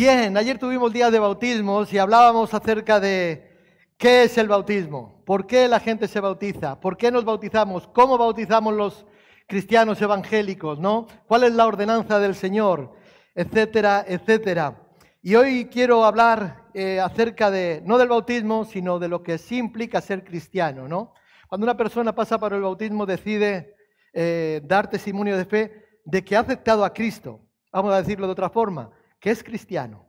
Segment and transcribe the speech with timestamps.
[0.00, 5.46] Bien, ayer tuvimos día de bautismos y hablábamos acerca de qué es el bautismo, por
[5.46, 9.04] qué la gente se bautiza, por qué nos bautizamos, cómo bautizamos los
[9.46, 11.06] cristianos evangélicos, ¿no?
[11.26, 12.94] ¿Cuál es la ordenanza del Señor?
[13.34, 14.80] Etcétera, etcétera.
[15.20, 19.58] Y hoy quiero hablar eh, acerca de, no del bautismo, sino de lo que sí
[19.58, 21.12] implica ser cristiano, ¿no?
[21.46, 23.76] Cuando una persona pasa por el bautismo decide
[24.14, 28.32] eh, dar testimonio de fe de que ha aceptado a Cristo, vamos a decirlo de
[28.32, 30.06] otra forma, que es cristiano,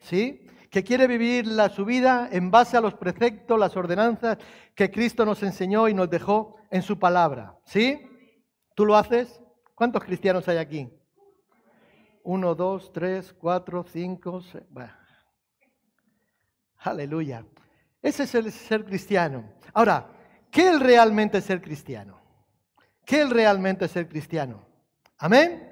[0.00, 0.46] ¿sí?
[0.70, 4.38] Que quiere vivir la, su vida en base a los preceptos, las ordenanzas
[4.74, 8.06] que Cristo nos enseñó y nos dejó en su palabra, ¿sí?
[8.74, 9.40] ¿Tú lo haces?
[9.74, 10.90] ¿Cuántos cristianos hay aquí?
[12.22, 14.64] Uno, dos, tres, cuatro, cinco, seis.
[16.78, 17.44] Aleluya.
[18.02, 19.52] Ese es el ser cristiano.
[19.72, 20.10] Ahora,
[20.50, 22.20] ¿qué es realmente ser cristiano?
[23.04, 24.66] ¿Qué es realmente ser cristiano?
[25.18, 25.69] Amén.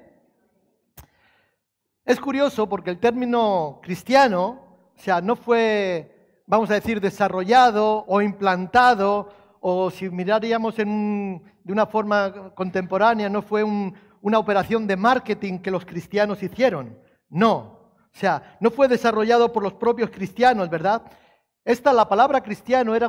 [2.09, 8.19] Es curioso porque el término cristiano, o sea, no fue, vamos a decir, desarrollado o
[8.19, 9.29] implantado,
[9.59, 10.83] o si miraríamos de
[11.67, 16.97] una forma contemporánea, no fue una operación de marketing que los cristianos hicieron.
[17.29, 17.57] No,
[18.11, 21.03] o sea, no fue desarrollado por los propios cristianos, ¿verdad?
[21.63, 23.07] Esta, la palabra cristiano, era,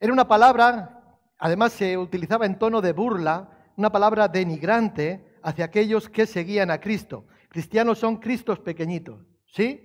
[0.00, 6.08] era una palabra, además se utilizaba en tono de burla, una palabra denigrante hacia aquellos
[6.08, 7.26] que seguían a Cristo.
[7.54, 9.80] Cristianos son Cristos pequeñitos, ¿sí?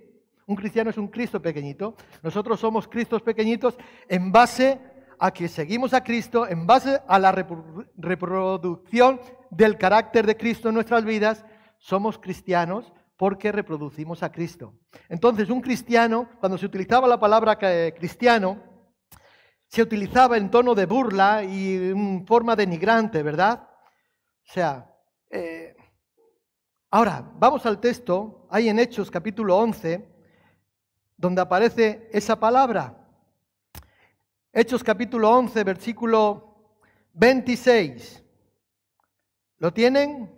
[0.48, 1.94] Un cristiano es un Cristo pequeñito.
[2.20, 4.80] Nosotros somos Cristos pequeñitos en base
[5.20, 10.74] a que seguimos a Cristo, en base a la reproducción del carácter de Cristo en
[10.74, 11.44] nuestras vidas.
[11.78, 14.74] Somos cristianos porque reproducimos a Cristo.
[15.08, 18.64] Entonces, un cristiano, cuando se utilizaba la palabra cristiano,
[19.68, 23.62] se utilizaba en tono de burla y en forma denigrante, ¿verdad?
[23.62, 24.92] O sea,
[25.30, 25.76] eh,
[26.92, 30.04] Ahora, vamos al texto, hay en Hechos capítulo 11,
[31.16, 32.98] donde aparece esa palabra.
[34.52, 36.74] Hechos capítulo 11, versículo
[37.12, 38.24] 26.
[39.58, 40.32] ¿Lo tienen?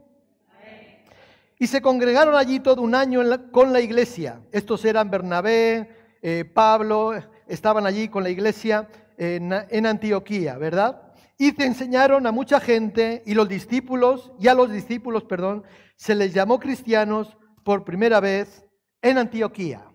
[1.58, 4.42] Y se congregaron allí todo un año con la iglesia.
[4.52, 5.88] Estos eran Bernabé,
[6.20, 7.14] eh, Pablo,
[7.46, 11.12] estaban allí con la iglesia en Antioquía, ¿verdad?
[11.42, 15.64] y te enseñaron a mucha gente y los discípulos, y a los discípulos, perdón,
[16.02, 18.66] se les llamó cristianos por primera vez
[19.00, 19.86] en Antioquía.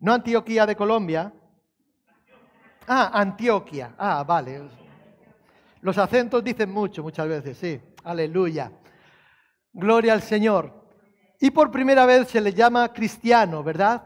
[0.00, 1.34] No Antioquía de Colombia.
[2.86, 3.94] Ah, Antioquia.
[3.98, 4.62] Ah, vale.
[5.82, 7.78] Los acentos dicen mucho muchas veces, sí.
[8.04, 8.72] Aleluya.
[9.70, 10.72] Gloria al Señor.
[11.38, 14.02] Y por primera vez se les llama cristiano, ¿verdad?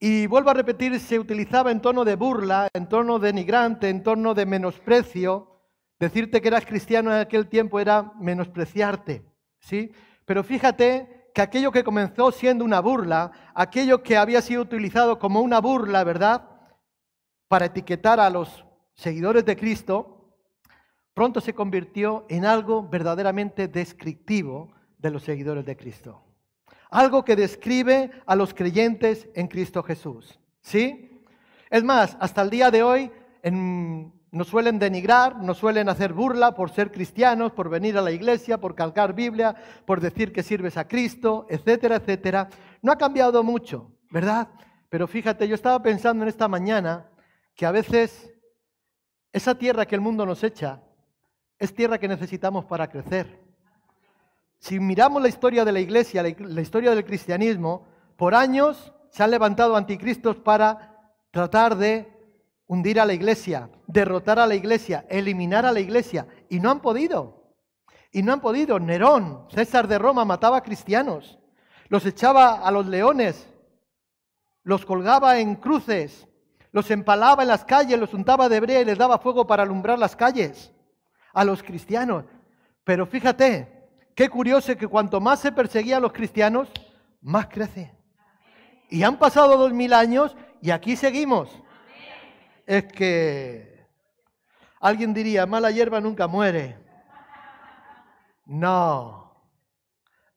[0.00, 4.32] Y vuelvo a repetir, se utilizaba en tono de burla, en tono denigrante, en tono
[4.32, 5.52] de menosprecio,
[6.00, 9.24] Decirte que eras cristiano en aquel tiempo era menospreciarte,
[9.60, 9.92] ¿sí?
[10.24, 15.40] Pero fíjate que aquello que comenzó siendo una burla, aquello que había sido utilizado como
[15.40, 16.48] una burla, ¿verdad?
[17.48, 20.36] Para etiquetar a los seguidores de Cristo,
[21.14, 26.22] pronto se convirtió en algo verdaderamente descriptivo de los seguidores de Cristo.
[26.90, 31.24] Algo que describe a los creyentes en Cristo Jesús, ¿sí?
[31.70, 33.10] Es más, hasta el día de hoy,
[33.42, 38.12] en nos suelen denigrar, nos suelen hacer burla por ser cristianos, por venir a la
[38.12, 39.54] iglesia, por calcar Biblia,
[39.84, 42.48] por decir que sirves a Cristo, etcétera, etcétera.
[42.80, 44.48] No ha cambiado mucho, ¿verdad?
[44.88, 47.10] Pero fíjate, yo estaba pensando en esta mañana
[47.54, 48.32] que a veces
[49.32, 50.82] esa tierra que el mundo nos echa
[51.58, 53.38] es tierra que necesitamos para crecer.
[54.58, 59.30] Si miramos la historia de la iglesia, la historia del cristianismo, por años se han
[59.30, 62.11] levantado anticristos para tratar de
[62.72, 66.26] hundir a la iglesia, derrotar a la iglesia, eliminar a la iglesia.
[66.48, 67.52] Y no han podido.
[68.10, 68.80] Y no han podido.
[68.80, 71.38] Nerón, César de Roma, mataba a cristianos.
[71.88, 73.46] Los echaba a los leones.
[74.62, 76.26] Los colgaba en cruces.
[76.70, 79.98] Los empalaba en las calles, los untaba de brea y les daba fuego para alumbrar
[79.98, 80.72] las calles
[81.34, 82.24] a los cristianos.
[82.84, 83.68] Pero fíjate,
[84.14, 86.70] qué curioso que cuanto más se perseguía a los cristianos,
[87.20, 87.94] más crece.
[88.88, 91.50] Y han pasado dos mil años y aquí seguimos
[92.66, 93.86] es que
[94.80, 96.78] alguien diría, mala hierba nunca muere.
[98.44, 99.34] No,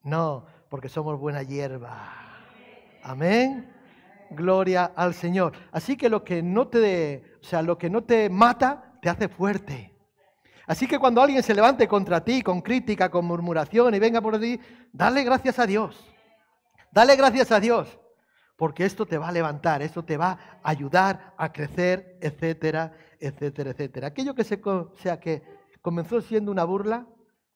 [0.03, 2.13] no, porque somos buena hierba.
[3.03, 3.71] Amén.
[4.31, 5.53] Gloria al Señor.
[5.71, 9.27] Así que lo que no te, o sea, lo que no te mata, te hace
[9.27, 9.95] fuerte.
[10.67, 14.39] Así que cuando alguien se levante contra ti con crítica, con murmuración y venga por
[14.39, 14.59] ti,
[14.91, 16.11] dale gracias a Dios.
[16.91, 17.99] Dale gracias a Dios
[18.55, 23.71] porque esto te va a levantar, esto te va a ayudar a crecer, etcétera, etcétera,
[23.71, 24.07] etcétera.
[24.07, 24.61] Aquello que, se,
[25.01, 25.43] sea, que
[25.81, 27.07] comenzó siendo una burla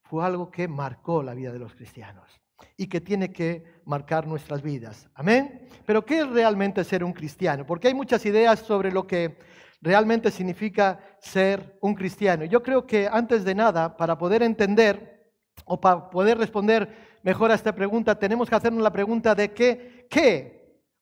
[0.03, 2.29] fue algo que marcó la vida de los cristianos.
[2.75, 5.09] y que tiene que marcar nuestras vidas.
[5.13, 5.69] Amén.
[5.85, 7.65] Pero ¿qué es realmente ser un cristiano?
[7.65, 9.37] Porque hay muchas ideas sobre lo que
[9.81, 12.43] realmente significa ser un cristiano.
[12.43, 15.31] Yo creo que antes de nada, para poder entender
[15.63, 16.89] o para poder responder
[17.23, 20.58] mejor a esta pregunta, tenemos que hacernos la pregunta de qué, qué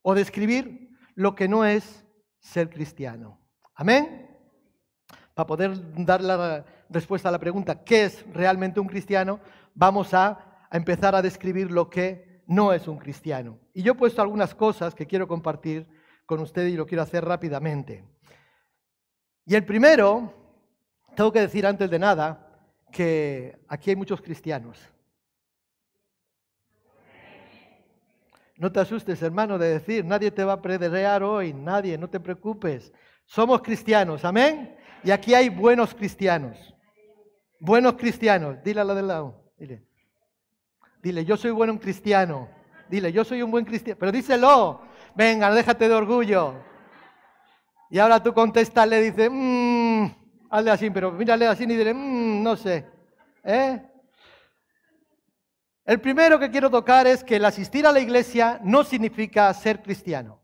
[0.09, 2.05] o describir lo que no es
[2.39, 3.41] ser cristiano.
[3.75, 4.25] Amén.
[5.33, 9.41] Para poder dar la respuesta a la pregunta, ¿qué es realmente un cristiano?
[9.73, 13.59] Vamos a, empezar a describir lo que no es un cristiano.
[13.73, 15.85] Y yo he puesto algunas cosas que quiero compartir
[16.25, 18.05] con ustedes y lo quiero hacer rápidamente.
[19.45, 20.33] Y el primero,
[21.17, 24.79] tengo que decir antes de nada que aquí hay muchos cristianos.
[28.57, 32.19] No te asustes, hermano, de decir, nadie te va a predrear hoy, nadie, no te
[32.19, 32.91] preocupes.
[33.25, 34.75] Somos cristianos, amén.
[35.03, 36.73] Y aquí hay buenos cristianos.
[37.59, 38.57] Buenos cristianos.
[38.63, 39.53] Dile a la del lado.
[39.57, 39.85] Dile.
[41.01, 42.49] Dile, yo soy bueno cristiano.
[42.89, 43.97] Dile, yo soy un buen cristiano.
[43.99, 44.81] Pero díselo.
[45.15, 46.55] Venga, déjate de orgullo.
[47.89, 50.05] Y ahora tú contestas, le dices, mmm,
[50.49, 52.85] hazle así, pero mírale así y dile, mmm, no sé.
[53.43, 53.81] ¿Eh?
[55.87, 59.81] El primero que quiero tocar es que el asistir a la iglesia no significa ser
[59.81, 60.41] cristiano.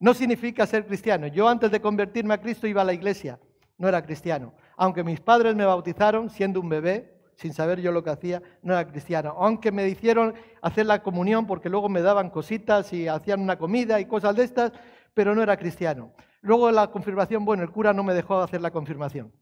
[0.00, 1.28] No significa ser cristiano.
[1.28, 3.38] Yo antes de convertirme a Cristo iba a la iglesia,
[3.78, 4.52] no era cristiano.
[4.76, 8.72] Aunque mis padres me bautizaron siendo un bebé, sin saber yo lo que hacía, no
[8.72, 9.32] era cristiano.
[9.38, 14.00] Aunque me hicieron hacer la comunión porque luego me daban cositas y hacían una comida
[14.00, 14.72] y cosas de estas,
[15.14, 16.12] pero no era cristiano.
[16.40, 19.32] Luego la confirmación, bueno, el cura no me dejó hacer la confirmación.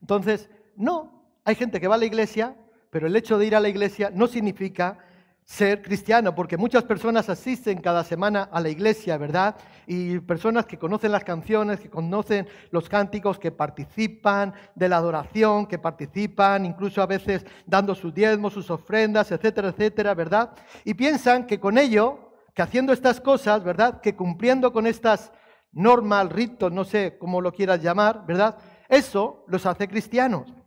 [0.00, 2.56] Entonces, no, hay gente que va a la iglesia,
[2.92, 4.98] pero el hecho de ir a la iglesia no significa
[5.44, 9.56] ser cristiano, porque muchas personas asisten cada semana a la iglesia, ¿verdad?
[9.86, 15.64] Y personas que conocen las canciones, que conocen los cánticos, que participan de la adoración,
[15.66, 20.50] que participan incluso a veces dando sus diezmos, sus ofrendas, etcétera, etcétera, ¿verdad?
[20.84, 24.02] Y piensan que con ello, que haciendo estas cosas, ¿verdad?
[24.02, 25.32] Que cumpliendo con estas
[25.72, 28.58] normas, ritos, no sé cómo lo quieras llamar, ¿verdad?
[28.86, 30.61] Eso los hace cristianos.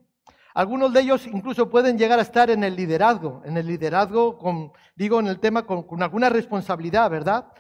[0.56, 4.72] Algunos de ellos incluso pueden llegar a estar en el liderazgo, en el liderazgo, con,
[4.96, 7.52] digo, en el tema con, con alguna responsabilidad, ¿verdad?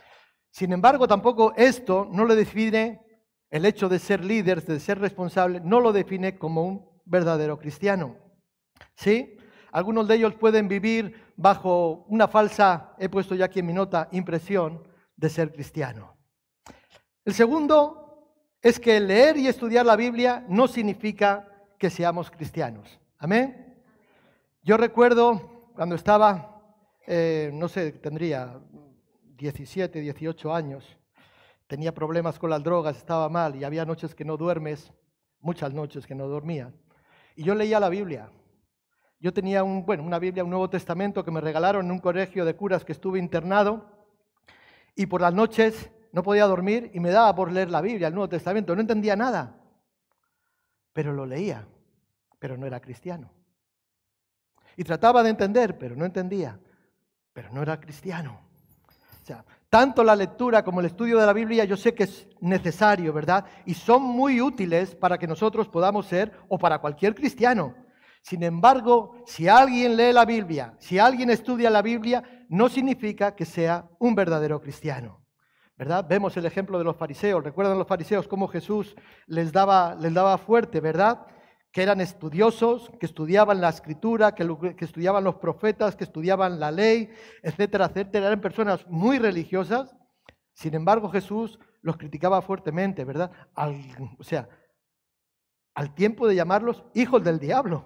[0.49, 3.01] Sin embargo, tampoco esto no lo define,
[3.49, 8.15] el hecho de ser líder, de ser responsable, no lo define como un verdadero cristiano.
[8.95, 9.37] ¿Sí?
[9.73, 14.07] Algunos de ellos pueden vivir bajo una falsa, he puesto ya aquí en mi nota,
[14.13, 14.87] impresión
[15.17, 16.15] de ser cristiano.
[17.25, 18.31] El segundo
[18.61, 22.99] es que leer y estudiar la Biblia no significa que seamos cristianos.
[23.17, 23.75] Amén.
[24.63, 26.61] Yo recuerdo cuando estaba,
[27.05, 28.59] eh, no sé, tendría
[29.37, 30.97] 17, 18 años,
[31.67, 34.91] tenía problemas con las drogas, estaba mal y había noches que no duermes,
[35.41, 36.73] muchas noches que no dormía.
[37.35, 38.29] Y yo leía la Biblia.
[39.19, 42.45] Yo tenía un, bueno, una Biblia, un Nuevo Testamento que me regalaron en un colegio
[42.45, 43.85] de curas que estuve internado
[44.95, 48.13] y por las noches no podía dormir y me daba por leer la Biblia, el
[48.13, 48.73] Nuevo Testamento.
[48.75, 49.54] No entendía nada
[50.95, 51.67] pero lo leía,
[52.39, 53.29] pero no era cristiano.
[54.77, 56.57] Y trataba de entender, pero no entendía,
[57.33, 58.39] pero no era cristiano.
[59.21, 62.29] O sea, tanto la lectura como el estudio de la Biblia yo sé que es
[62.39, 63.43] necesario, ¿verdad?
[63.65, 67.75] Y son muy útiles para que nosotros podamos ser, o para cualquier cristiano.
[68.21, 73.43] Sin embargo, si alguien lee la Biblia, si alguien estudia la Biblia, no significa que
[73.43, 75.24] sea un verdadero cristiano.
[75.77, 76.05] ¿Verdad?
[76.07, 77.43] Vemos el ejemplo de los fariseos.
[77.43, 78.95] ¿Recuerdan los fariseos cómo Jesús
[79.27, 81.25] les daba, les daba fuerte, verdad?
[81.71, 86.71] Que eran estudiosos, que estudiaban la escritura, que, que estudiaban los profetas, que estudiaban la
[86.71, 87.09] ley,
[87.43, 88.27] etcétera, etcétera.
[88.27, 89.95] Eran personas muy religiosas.
[90.53, 93.31] Sin embargo, Jesús los criticaba fuertemente, ¿verdad?
[94.17, 94.47] o sea,
[95.75, 97.85] al tiempo de llamarlos hijos del diablo.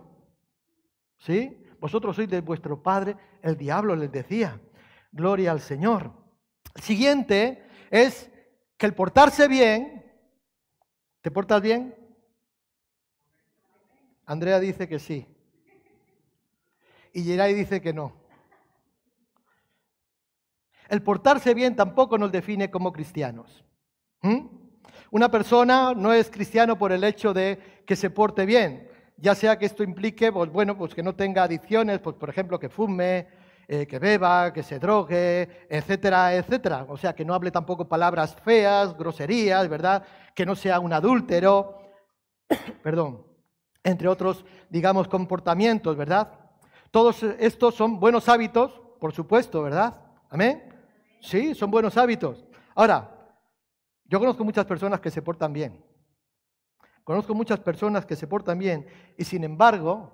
[1.17, 1.61] ¿Sí?
[1.81, 4.61] Vosotros sois de vuestro padre, el diablo les decía.
[5.11, 6.13] Gloria al Señor.
[6.75, 8.29] Siguiente es
[8.77, 10.05] que el portarse bien,
[11.21, 11.95] ¿te portas bien?
[14.25, 15.27] Andrea dice que sí.
[17.13, 18.13] Y Geray dice que no.
[20.87, 23.63] El portarse bien tampoco nos define como cristianos.
[24.21, 24.47] ¿Mm?
[25.11, 29.57] Una persona no es cristiano por el hecho de que se porte bien, ya sea
[29.57, 33.27] que esto implique, pues bueno, pues que no tenga adicciones, pues por ejemplo que fume,
[33.71, 36.87] eh, que beba, que se drogue, etcétera, etcétera.
[36.89, 40.03] O sea, que no hable tampoco palabras feas, groserías, ¿verdad?
[40.33, 41.77] Que no sea un adúltero,
[42.81, 43.23] perdón,
[43.83, 46.31] entre otros, digamos, comportamientos, ¿verdad?
[46.89, 50.01] Todos estos son buenos hábitos, por supuesto, ¿verdad?
[50.31, 50.73] Amén.
[51.21, 52.43] Sí, son buenos hábitos.
[52.73, 53.07] Ahora,
[54.05, 55.85] yo conozco muchas personas que se portan bien.
[57.03, 60.11] Conozco muchas personas que se portan bien y sin embargo,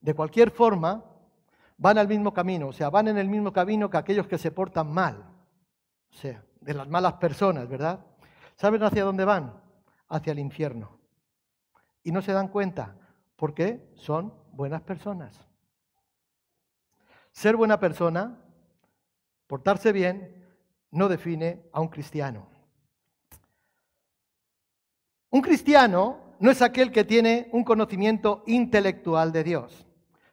[0.00, 1.09] de cualquier forma,
[1.80, 4.50] van al mismo camino, o sea, van en el mismo camino que aquellos que se
[4.50, 5.16] portan mal,
[6.10, 8.04] o sea, de las malas personas, ¿verdad?
[8.56, 9.58] ¿Saben hacia dónde van?
[10.10, 10.98] Hacia el infierno.
[12.02, 12.96] Y no se dan cuenta,
[13.34, 15.40] porque son buenas personas.
[17.32, 18.38] Ser buena persona,
[19.46, 20.52] portarse bien,
[20.90, 22.46] no define a un cristiano.
[25.30, 29.86] Un cristiano no es aquel que tiene un conocimiento intelectual de Dios.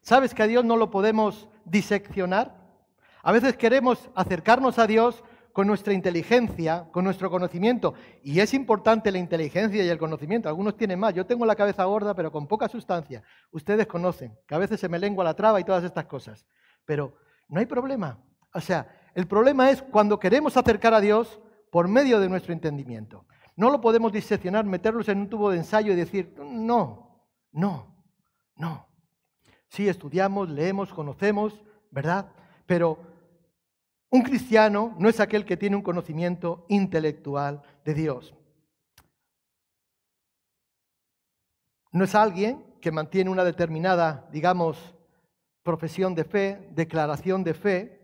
[0.07, 2.55] ¿Sabes que a Dios no lo podemos diseccionar?
[3.23, 5.21] A veces queremos acercarnos a Dios
[5.51, 7.93] con nuestra inteligencia, con nuestro conocimiento.
[8.23, 10.47] Y es importante la inteligencia y el conocimiento.
[10.47, 11.13] Algunos tienen más.
[11.13, 13.21] Yo tengo la cabeza gorda, pero con poca sustancia.
[13.51, 16.45] Ustedes conocen que a veces se me lengua la traba y todas estas cosas.
[16.85, 17.17] Pero
[17.49, 18.17] no hay problema.
[18.53, 23.25] O sea, el problema es cuando queremos acercar a Dios por medio de nuestro entendimiento.
[23.57, 27.93] No lo podemos diseccionar, meterlos en un tubo de ensayo y decir, no, no,
[28.55, 28.86] no.
[29.69, 32.31] Sí, estudiamos, leemos, conocemos, ¿verdad?
[32.65, 32.99] Pero
[34.09, 38.33] un cristiano no es aquel que tiene un conocimiento intelectual de Dios.
[41.91, 44.95] No es alguien que mantiene una determinada, digamos,
[45.63, 48.01] profesión de fe, declaración de fe,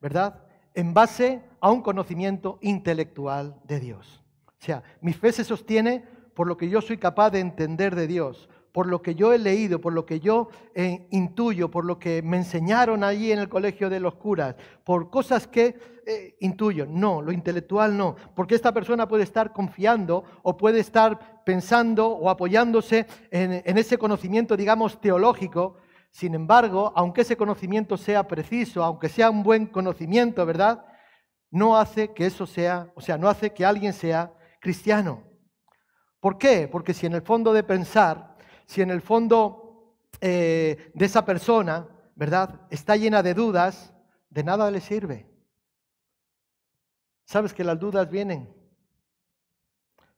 [0.00, 0.42] ¿verdad?
[0.74, 4.22] En base a un conocimiento intelectual de Dios.
[4.48, 6.04] O sea, mi fe se sostiene
[6.34, 9.38] por lo que yo soy capaz de entender de Dios, por lo que yo he
[9.38, 13.48] leído, por lo que yo eh, intuyo, por lo que me enseñaron allí en el
[13.48, 14.54] colegio de los curas,
[14.84, 16.84] por cosas que eh, intuyo.
[16.84, 22.28] No, lo intelectual no, porque esta persona puede estar confiando o puede estar pensando o
[22.28, 25.78] apoyándose en ese conocimiento, digamos, teológico,
[26.10, 30.84] sin embargo, aunque ese conocimiento sea preciso, aunque sea un buen conocimiento, ¿verdad?
[31.50, 35.22] No hace que eso sea, o sea, no hace que alguien sea cristiano.
[36.20, 36.68] ¿Por qué?
[36.68, 38.35] Porque si en el fondo de pensar,
[38.66, 42.60] si en el fondo eh, de esa persona, ¿verdad?
[42.70, 43.92] Está llena de dudas,
[44.30, 45.26] de nada le sirve.
[47.24, 48.48] Sabes que las dudas vienen,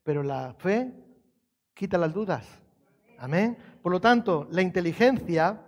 [0.03, 0.93] pero la fe
[1.75, 2.47] quita las dudas.
[3.19, 3.57] Amén.
[3.83, 5.65] Por lo tanto, la inteligencia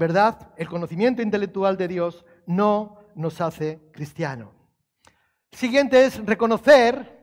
[0.00, 0.48] ¿verdad?
[0.56, 4.52] El conocimiento intelectual de Dios no nos hace cristiano.
[5.52, 7.18] Siguiente es reconocer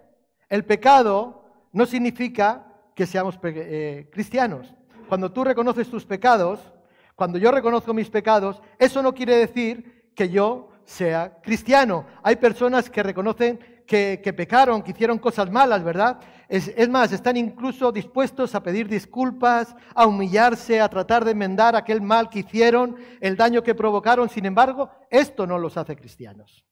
[0.47, 4.75] el pecado no significa que seamos eh, cristianos.
[5.07, 6.59] Cuando tú reconoces tus pecados,
[7.15, 12.05] cuando yo reconozco mis pecados, eso no quiere decir que yo sea cristiano.
[12.23, 16.19] Hay personas que reconocen que, pecaron, que hicieron cosas malas, ¿verdad?
[16.49, 21.75] Es, es, más, están incluso dispuestos a pedir disculpas, a humillarse, a tratar de enmendar
[21.75, 24.29] aquel mal que hicieron, el daño que provocaron.
[24.29, 26.65] Sin embargo, esto no los hace cristianos.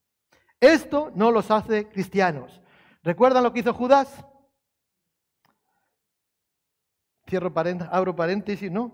[0.59, 2.61] Esto no los hace cristianos.
[3.03, 4.25] ¿Recuerdan lo que hizo Judas?
[7.27, 7.53] Cierro
[7.91, 8.93] abro paréntesis, ¿no?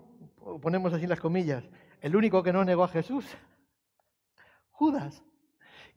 [0.60, 1.64] Ponemos así las comillas.
[2.00, 3.26] El único que no negó a Jesús.
[4.70, 5.22] Judas.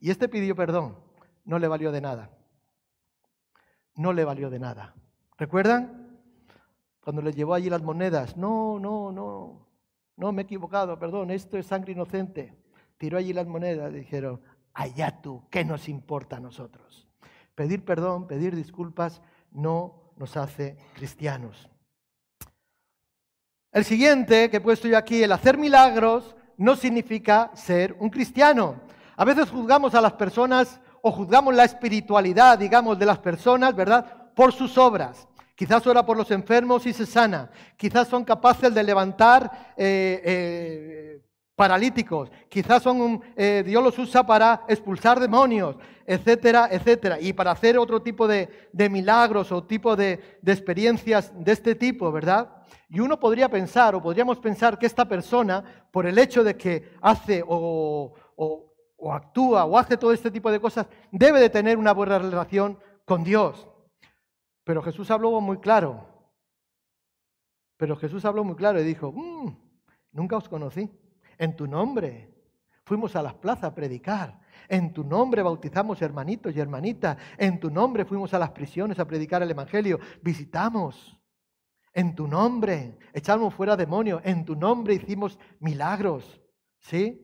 [0.00, 0.96] Y este pidió perdón
[1.46, 2.30] no le valió de nada.
[3.94, 4.94] No le valió de nada.
[5.38, 6.20] ¿Recuerdan?
[7.00, 9.68] Cuando le llevó allí las monedas, no, no, no,
[10.16, 12.52] no me he equivocado, perdón, esto es sangre inocente.
[12.98, 14.40] Tiró allí las monedas dijeron,
[14.74, 17.08] allá tú, ¿qué nos importa a nosotros?
[17.54, 21.70] Pedir perdón, pedir disculpas, no nos hace cristianos.
[23.76, 28.80] El siguiente que he puesto yo aquí, el hacer milagros, no significa ser un cristiano.
[29.14, 34.30] A veces juzgamos a las personas o juzgamos la espiritualidad, digamos, de las personas, ¿verdad?
[34.34, 35.28] Por sus obras.
[35.54, 37.50] Quizás ora por los enfermos y se sana.
[37.76, 41.20] Quizás son capaces de levantar eh, eh,
[41.56, 42.30] paralíticos.
[42.48, 47.18] Quizás son eh, Dios los usa para expulsar demonios, etcétera, etcétera.
[47.20, 48.48] Y para hacer otro tipo de,
[48.90, 52.62] milagros o tipo de, experiencias de este tipo, ¿verdad?
[52.88, 56.92] Y uno podría pensar, o podríamos pensar que esta persona, por el hecho de que
[57.00, 58.14] hace o
[58.96, 62.78] o actúa o hace todo este tipo de cosas, debe de tener una buena relación
[63.04, 63.68] con Dios.
[64.64, 66.08] Pero Jesús habló muy claro.
[67.76, 69.56] Pero Jesús habló muy claro y dijo, mm,
[70.12, 70.90] nunca os conocí.
[71.38, 72.34] En tu nombre
[72.84, 74.40] fuimos a las plazas a predicar.
[74.68, 77.16] En tu nombre bautizamos hermanitos y hermanitas.
[77.36, 79.98] En tu nombre fuimos a las prisiones a predicar el Evangelio.
[80.22, 81.18] Visitamos.
[81.92, 84.20] En tu nombre echamos fuera demonios.
[84.24, 86.40] En tu nombre hicimos milagros.
[86.78, 87.22] ¿Sí?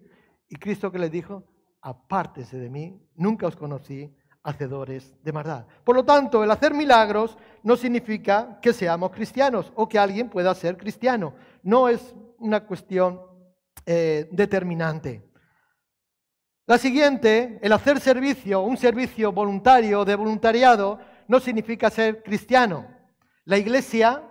[0.49, 1.45] ¿Y Cristo que le dijo?
[1.83, 4.14] apártese de mí, nunca os conocí,
[4.45, 5.66] hacedores de maldad.
[5.85, 10.54] Por lo tanto, el hacer milagros no significa que seamos cristianos o que alguien pueda
[10.54, 11.35] ser cristiano.
[11.62, 13.21] No es una cuestión
[13.87, 15.29] eh, determinante.
[16.67, 22.87] La siguiente, el hacer servicio, un servicio voluntario de voluntariado, no significa ser cristiano.
[23.45, 24.23] La iglesia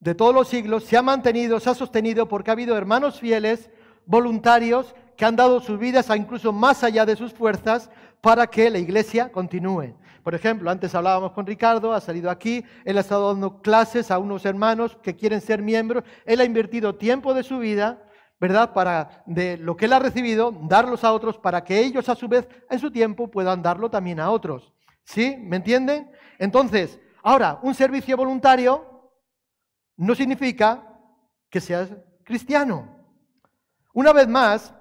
[0.00, 3.70] de todos los siglos se ha mantenido, se ha sostenido porque ha habido hermanos fieles
[4.04, 7.88] voluntarios que han dado sus vidas a incluso más allá de sus fuerzas
[8.20, 9.94] para que la iglesia continúe.
[10.22, 14.18] Por ejemplo, antes hablábamos con Ricardo, ha salido aquí, él ha estado dando clases a
[14.18, 18.72] unos hermanos que quieren ser miembros, él ha invertido tiempo de su vida, ¿verdad?
[18.72, 22.28] Para de lo que él ha recibido, darlos a otros para que ellos a su
[22.28, 24.72] vez en su tiempo puedan darlo también a otros.
[25.04, 25.36] ¿Sí?
[25.38, 26.12] ¿Me entienden?
[26.38, 29.10] Entonces, ahora, un servicio voluntario
[29.96, 30.88] no significa
[31.50, 31.90] que seas
[32.24, 32.96] cristiano.
[33.92, 34.74] Una vez más,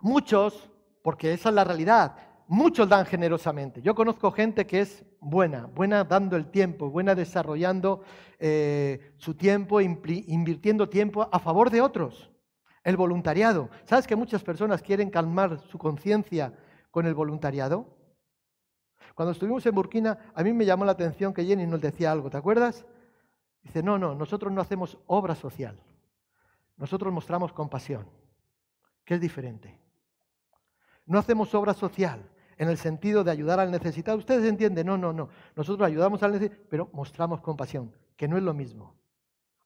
[0.00, 0.68] muchos,
[1.02, 2.16] porque esa es la realidad,
[2.52, 3.80] Muchos dan generosamente.
[3.80, 8.02] Yo conozco gente que es buena, buena dando el tiempo, buena desarrollando
[8.40, 12.28] eh, su tiempo, invirtiendo tiempo a favor de otros.
[12.82, 13.70] El voluntariado.
[13.84, 16.52] ¿Sabes que muchas personas quieren calmar su conciencia
[16.90, 17.86] con el voluntariado?
[19.14, 22.30] Cuando estuvimos en Burkina, a mí me llamó la atención que Jenny nos decía algo,
[22.30, 22.84] ¿te acuerdas?
[23.62, 25.80] Dice, no, no, nosotros no hacemos obra social.
[26.76, 28.08] Nosotros mostramos compasión,
[29.04, 29.78] que es diferente.
[31.06, 32.28] No hacemos obra social
[32.60, 34.18] en el sentido de ayudar al necesitado.
[34.18, 35.30] Ustedes entienden, no, no, no.
[35.56, 38.94] Nosotros ayudamos al necesitado, pero mostramos compasión, que no es lo mismo.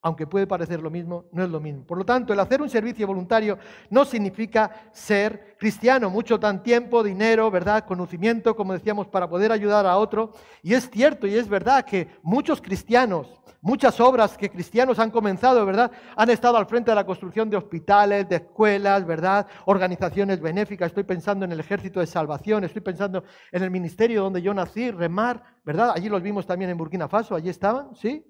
[0.05, 1.85] Aunque puede parecer lo mismo, no es lo mismo.
[1.85, 3.59] Por lo tanto, el hacer un servicio voluntario
[3.91, 6.11] no significa ser cristiano.
[6.11, 7.85] Mucho tan tiempo, dinero, ¿verdad?
[7.87, 10.33] Conocimiento, como decíamos, para poder ayudar a otro.
[10.63, 15.65] Y es cierto y es verdad que muchos cristianos Muchas obras que cristianos han comenzado,
[15.65, 15.91] ¿verdad?
[16.17, 19.47] Han estado al frente de la construcción de hospitales, de escuelas, ¿verdad?
[19.65, 20.89] Organizaciones benéficas.
[20.89, 24.91] Estoy pensando en el ejército de salvación, estoy pensando en el ministerio donde yo nací,
[24.91, 25.93] Remar, ¿verdad?
[25.97, 28.23] Allí los vimos también en Burkina Faso, allí estaban, ¿sí?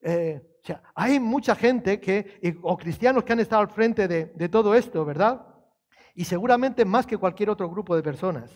[0.00, 4.26] Eh, o sea, hay mucha gente que, o cristianos que han estado al frente de,
[4.26, 5.46] de todo esto, ¿verdad?
[6.14, 8.50] Y seguramente más que cualquier otro grupo de personas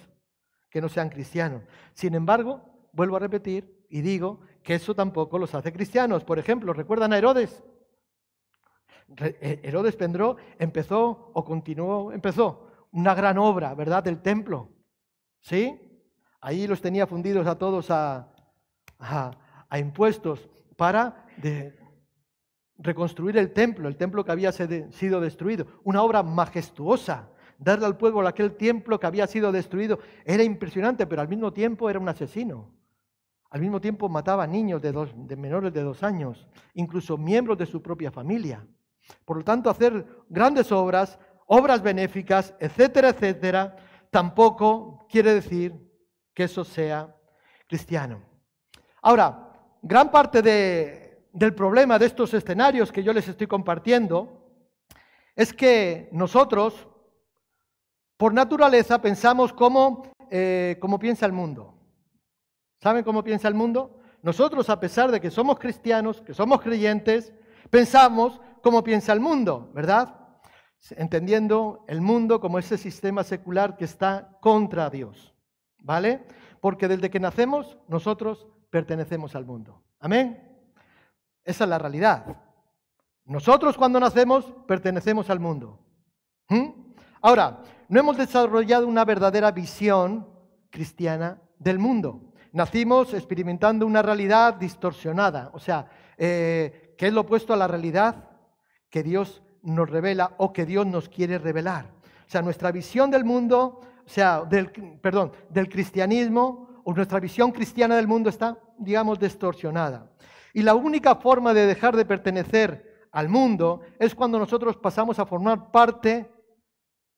[0.69, 1.63] que no sean cristianos.
[1.95, 6.25] Sin embargo, vuelvo a repetir y digo que eso tampoco los hace cristianos.
[6.25, 7.63] Por ejemplo, ¿recuerdan a Herodes?
[9.19, 14.71] Eh, Herodes Pendró empezó o continuó, empezó una gran obra, ¿verdad?, del templo.
[15.41, 15.81] ¿Sí?
[16.41, 18.33] Ahí los tenía fundidos a todos a,
[18.99, 21.27] a, impuestos para
[22.85, 25.67] reconstruir el templo, el templo que había sido destruido.
[25.83, 27.31] Una obra majestuosa.
[27.59, 31.89] Darle al pueblo aquel templo que había sido destruido era impresionante, pero al mismo tiempo
[31.89, 32.71] era un asesino.
[33.51, 37.81] Al mismo tiempo mataba niños de, de menores de dos años, incluso miembros de su
[37.81, 38.67] propia familia.
[39.25, 43.77] Por lo tanto, hacer grandes obras, obras benéficas, etcétera, etcétera,
[44.11, 45.75] tampoco quiere decir
[46.35, 47.17] que eso sea
[47.69, 48.21] cristiano.
[49.01, 50.43] Ahora, gran parte
[51.35, 54.41] del problema de estos escenarios que yo les estoy compartiendo
[55.35, 56.87] es que nosotros,
[58.17, 61.75] por naturaleza, pensamos como, eh, como piensa el mundo.
[62.81, 64.01] ¿Saben cómo piensa el mundo?
[64.23, 67.33] Nosotros, a pesar de que somos cristianos, que somos creyentes,
[67.69, 70.15] pensamos cómo piensa el mundo, ¿verdad?
[70.91, 75.35] Entendiendo el mundo como ese sistema secular que está contra Dios,
[75.79, 76.29] ¿vale?
[76.61, 79.83] Porque desde que nacemos, nosotros pertenecemos al mundo.
[79.99, 80.44] Amén.
[81.45, 82.25] Esa es la realidad.
[83.27, 85.79] Nosotros cuando nacemos pertenecemos al mundo.
[86.49, 86.69] ¿Mm?
[87.23, 90.27] Ahora, no hemos desarrollado una verdadera visión
[90.71, 92.33] cristiana del mundo.
[92.53, 98.31] Nacimos experimentando una realidad distorsionada, o sea, eh, que es lo opuesto a la realidad
[98.91, 101.87] que Dios nos revela o que Dios nos quiere revelar.
[102.27, 107.51] O sea, nuestra visión del mundo, o sea, del, perdón, del cristianismo o nuestra visión
[107.51, 110.11] cristiana del mundo está, digamos, distorsionada.
[110.55, 115.27] Y la única forma de dejar de pertenecer al mundo es cuando nosotros pasamos a
[115.27, 116.31] formar parte,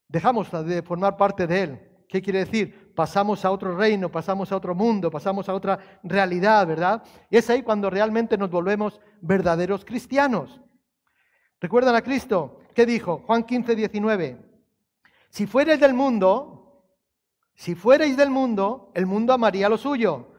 [0.09, 1.81] dejamos de formar parte de él.
[2.09, 2.95] ¿Qué quiere decir?
[2.95, 7.03] Pasamos a otro reino, pasamos a otro mundo, pasamos a otra realidad, ¿verdad?
[7.29, 10.59] Y es ahí cuando realmente nos volvemos verdaderos cristianos.
[11.61, 12.61] ¿Recuerdan a Cristo?
[12.75, 13.23] ¿Qué dijo?
[13.27, 14.39] Juan 15, 19.
[15.29, 16.87] Si fuerais del mundo,
[17.55, 20.36] si fuerais del mundo, el mundo amaría lo suyo.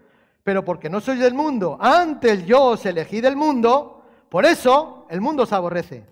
[0.47, 5.19] Pero porque no sois del mundo, antes yo os elegí del mundo, por eso el
[5.19, 6.05] mundo os aborrece.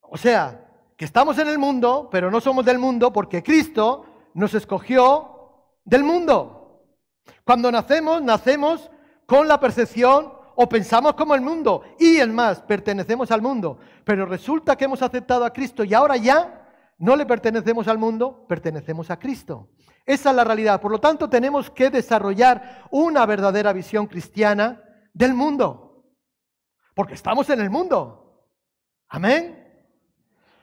[0.00, 0.66] O sea,
[0.96, 6.02] que estamos en el mundo, pero no somos del mundo porque Cristo nos escogió del
[6.02, 6.82] mundo.
[7.44, 8.90] Cuando nacemos, nacemos
[9.24, 13.78] con la percepción o pensamos como el mundo y en más, pertenecemos al mundo.
[14.02, 16.68] Pero resulta que hemos aceptado a Cristo y ahora ya
[16.98, 19.68] no le pertenecemos al mundo, pertenecemos a Cristo.
[20.08, 20.80] Esa es la realidad.
[20.80, 26.06] Por lo tanto, tenemos que desarrollar una verdadera visión cristiana del mundo.
[26.94, 28.48] Porque estamos en el mundo.
[29.08, 29.54] Amén.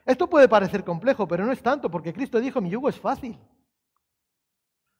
[0.04, 3.40] Esto puede parecer complejo, pero no es tanto, porque Cristo dijo, mi yugo es fácil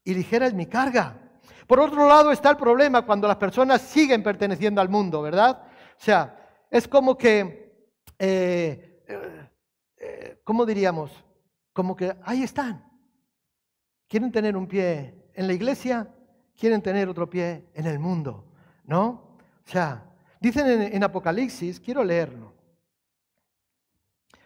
[0.04, 1.20] y ligera es mi carga.
[1.66, 5.64] Por otro lado está el problema cuando las personas siguen perteneciendo al mundo, ¿verdad?
[6.00, 9.04] O sea, es como que eh,
[9.98, 11.12] eh, ¿cómo diríamos?
[11.74, 12.85] Como que ahí están.
[14.08, 16.08] Quieren tener un pie en la iglesia,
[16.58, 18.46] quieren tener otro pie en el mundo,
[18.86, 19.38] ¿no?
[19.66, 20.06] O sea,
[20.40, 22.54] dicen en, Apocalipsis, quiero leerlo,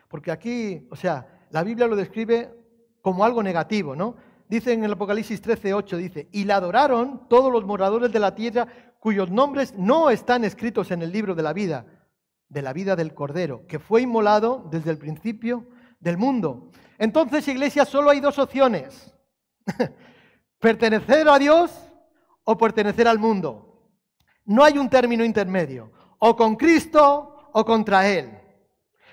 [0.07, 2.55] porque aquí, o sea, la Biblia lo describe
[3.01, 4.15] como algo negativo, ¿no?
[4.47, 8.33] Dice en el Apocalipsis 13, 8, dice, y la adoraron todos los moradores de la
[8.33, 8.67] tierra
[8.99, 11.85] cuyos nombres no están escritos en el libro de la vida,
[12.47, 15.67] de la vida del Cordero, que fue inmolado desde el principio
[15.99, 16.71] del mundo.
[16.97, 19.13] Entonces, iglesia, solo hay dos opciones.
[20.59, 21.71] pertenecer a Dios
[22.43, 23.69] o pertenecer al mundo.
[24.45, 25.91] No hay un término intermedio.
[26.19, 28.39] O con Cristo o contra Él.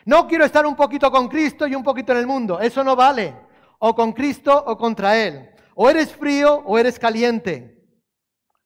[0.04, 2.58] No quiero estar un poquito con Cristo y un poquito en el mundo.
[2.60, 3.34] Eso no vale.
[3.78, 5.50] O con Cristo o contra Él.
[5.74, 7.84] O eres frío o eres caliente.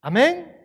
[0.01, 0.57] Amén.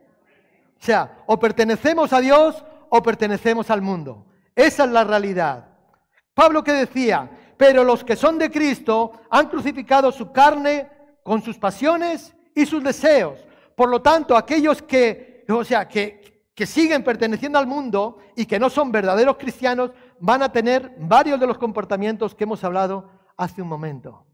[0.79, 4.25] O sea, o pertenecemos a Dios o pertenecemos al mundo.
[4.55, 5.69] Esa es la realidad.
[6.33, 10.89] Pablo que decía, pero los que son de Cristo han crucificado su carne
[11.25, 13.43] con sus pasiones y sus deseos.
[13.75, 18.59] Por lo tanto, aquellos que, o sea, que, que siguen perteneciendo al mundo y que
[18.59, 23.63] no son verdaderos cristianos, van a tener varios de los comportamientos que hemos hablado hace
[23.63, 24.27] un momento.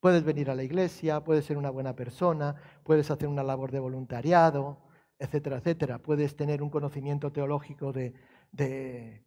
[0.00, 3.78] Puedes venir a la iglesia, puedes ser una buena persona, puedes hacer una labor de
[3.78, 4.82] voluntariado,
[5.20, 5.98] etcétera, etcétera.
[6.00, 8.12] Puedes tener un conocimiento teológico de,
[8.50, 9.24] de,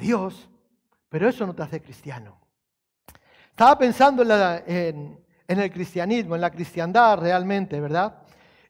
[0.00, 0.48] Dios,
[1.10, 2.40] pero eso no te hace cristiano.
[3.50, 4.24] Estaba pensando
[4.66, 8.22] en, el cristianismo, en la cristiandad realmente, ¿verdad?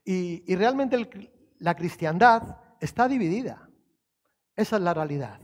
[0.05, 3.69] Y, realmente la cristiandad está dividida.
[4.57, 5.41] Esa es la realidad.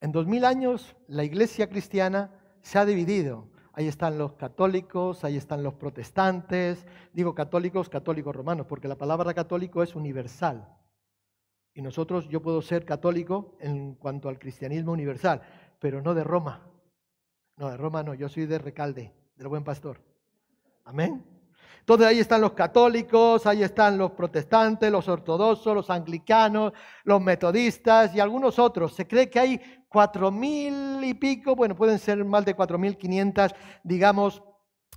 [0.00, 3.48] En dos mil años la iglesia cristiana se ha dividido.
[3.72, 6.84] Ahí están los católicos, ahí están los protestantes.
[7.12, 10.68] Digo católicos, católicos romanos, porque la palabra católico es universal.
[11.74, 15.40] Y nosotros, yo puedo ser católico en cuanto al cristianismo universal,
[15.78, 16.68] pero no de Roma.
[17.56, 20.11] No, de Roma no, yo soy de Recalde, del buen pastor.
[20.84, 21.24] Amén.
[21.80, 28.14] Entonces ahí están los católicos, ahí están los protestantes, los ortodoxos, los anglicanos, los metodistas
[28.14, 28.94] y algunos otros.
[28.94, 32.96] Se cree que hay cuatro mil y pico, bueno, pueden ser más de cuatro mil
[32.96, 34.42] quinientas, digamos,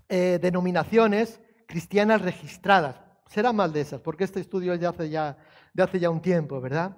[0.09, 3.01] eh, denominaciones cristianas registradas.
[3.27, 5.37] Será más de esas, porque este estudio es de hace, ya,
[5.73, 6.95] de hace ya un tiempo, ¿verdad?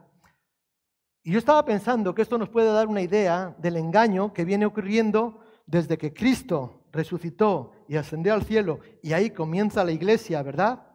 [1.23, 4.65] Y yo estaba pensando que esto nos puede dar una idea del engaño que viene
[4.65, 10.86] ocurriendo desde que Cristo resucitó y ascendió al cielo, y ahí comienza la iglesia, ¿verdad?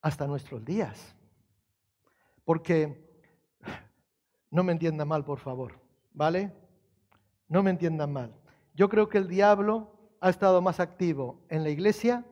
[0.00, 1.14] Hasta nuestros días.
[2.44, 3.06] Porque,
[4.50, 5.78] no me entiendan mal, por favor,
[6.12, 6.52] ¿vale?
[7.46, 8.34] No me entiendan mal.
[8.74, 12.24] Yo creo que el diablo ha estado más activo en la iglesia,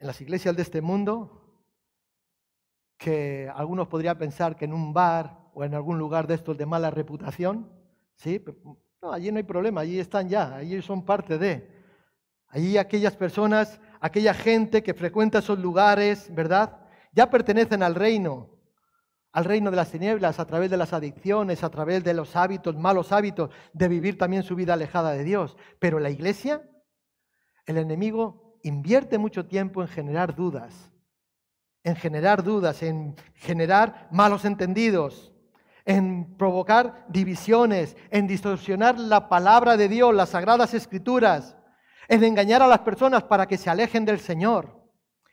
[0.00, 1.40] en las iglesias de este mundo,
[2.98, 6.66] que algunos podrían pensar que en un bar o en algún lugar de estos de
[6.66, 7.70] mala reputación,
[8.16, 8.42] ¿sí?
[9.04, 11.70] No, allí no hay problema, allí están ya, allí son parte de.
[12.48, 16.80] Allí aquellas personas, aquella gente que frecuenta esos lugares, ¿verdad?
[17.12, 18.48] Ya pertenecen al reino,
[19.30, 22.76] al reino de las tinieblas, a través de las adicciones, a través de los hábitos,
[22.76, 25.54] malos hábitos, de vivir también su vida alejada de Dios.
[25.78, 26.62] Pero la iglesia,
[27.66, 30.90] el enemigo invierte mucho tiempo en generar dudas,
[31.82, 35.33] en generar dudas, en generar malos entendidos,
[35.84, 41.56] en provocar divisiones, en distorsionar la palabra de Dios, las sagradas escrituras,
[42.08, 44.82] en engañar a las personas para que se alejen del Señor.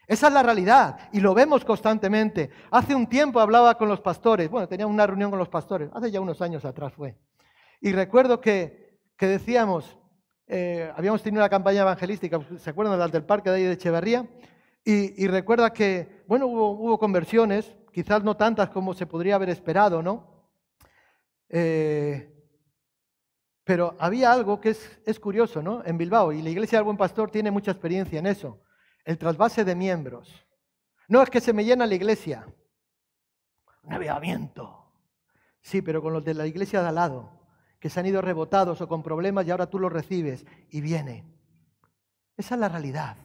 [0.07, 2.49] Esa es la realidad y lo vemos constantemente.
[2.69, 6.11] Hace un tiempo hablaba con los pastores, bueno, tenía una reunión con los pastores, hace
[6.11, 7.17] ya unos años atrás fue.
[7.79, 9.97] Y recuerdo que, que decíamos,
[10.47, 14.27] eh, habíamos tenido una campaña evangelística, ¿se acuerdan las del parque de ahí de Echeverría?
[14.83, 20.31] Y, recuerda que, bueno, hubo conversiones, quizás no tantas como se podría haber esperado, ¿no?
[21.53, 22.31] Eh,
[23.63, 25.83] pero había algo que es, curioso, ¿no?
[25.85, 28.61] En Bilbao, y la Iglesia del Buen Pastor tiene mucha experiencia en eso,
[29.03, 30.47] el trasvase de miembros.
[31.09, 32.47] No es que se me llena la iglesia,
[33.83, 34.77] un avivamiento.
[35.61, 37.29] Sí, pero con los de la iglesia de al lado,
[37.79, 41.25] que se han ido rebotados o con problemas y ahora tú los recibes y viene.
[42.37, 43.17] Esa es la realidad.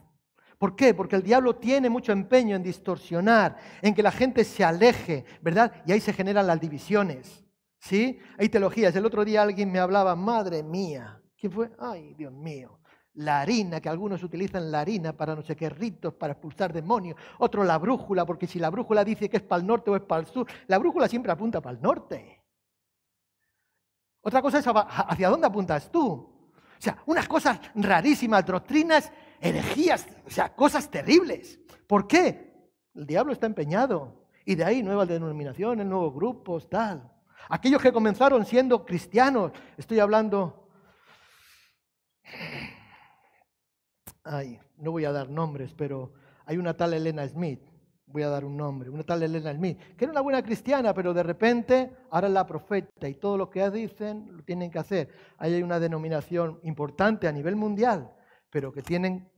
[0.57, 0.93] ¿Por qué?
[0.93, 5.71] Porque el diablo tiene mucho empeño en distorsionar, en que la gente se aleje, ¿verdad?
[5.85, 7.46] Y ahí se generan las divisiones.
[7.79, 8.19] ¿Sí?
[8.37, 8.95] Hay teologías.
[8.95, 11.21] El otro día alguien me hablaba, madre mía.
[11.37, 11.71] ¿Quién fue?
[11.79, 12.79] Ay, Dios mío.
[13.13, 17.17] La harina, que algunos utilizan la harina para no sé qué ritos, para expulsar demonios.
[17.39, 20.03] Otro la brújula, porque si la brújula dice que es para el norte o es
[20.03, 22.43] para el sur, la brújula siempre apunta para el norte.
[24.21, 26.37] Otra cosa es hacia dónde apuntas tú.
[26.77, 31.59] O sea, unas cosas rarísimas, doctrinas, herejías, o sea, cosas terribles.
[31.87, 32.71] ¿Por qué?
[32.93, 34.27] El diablo está empeñado.
[34.45, 37.11] Y de ahí nuevas denominaciones, nuevos grupos, tal.
[37.49, 40.69] Aquellos que comenzaron siendo cristianos, estoy hablando,
[44.23, 46.13] ay, no voy a dar nombres, pero
[46.45, 47.61] hay una tal Elena Smith,
[48.05, 51.13] voy a dar un nombre, una tal Elena Smith, que era una buena cristiana, pero
[51.13, 55.09] de repente ahora es la profeta y todo lo que dicen lo tienen que hacer.
[55.37, 58.13] Ahí hay una denominación importante a nivel mundial,
[58.49, 59.29] pero que tienen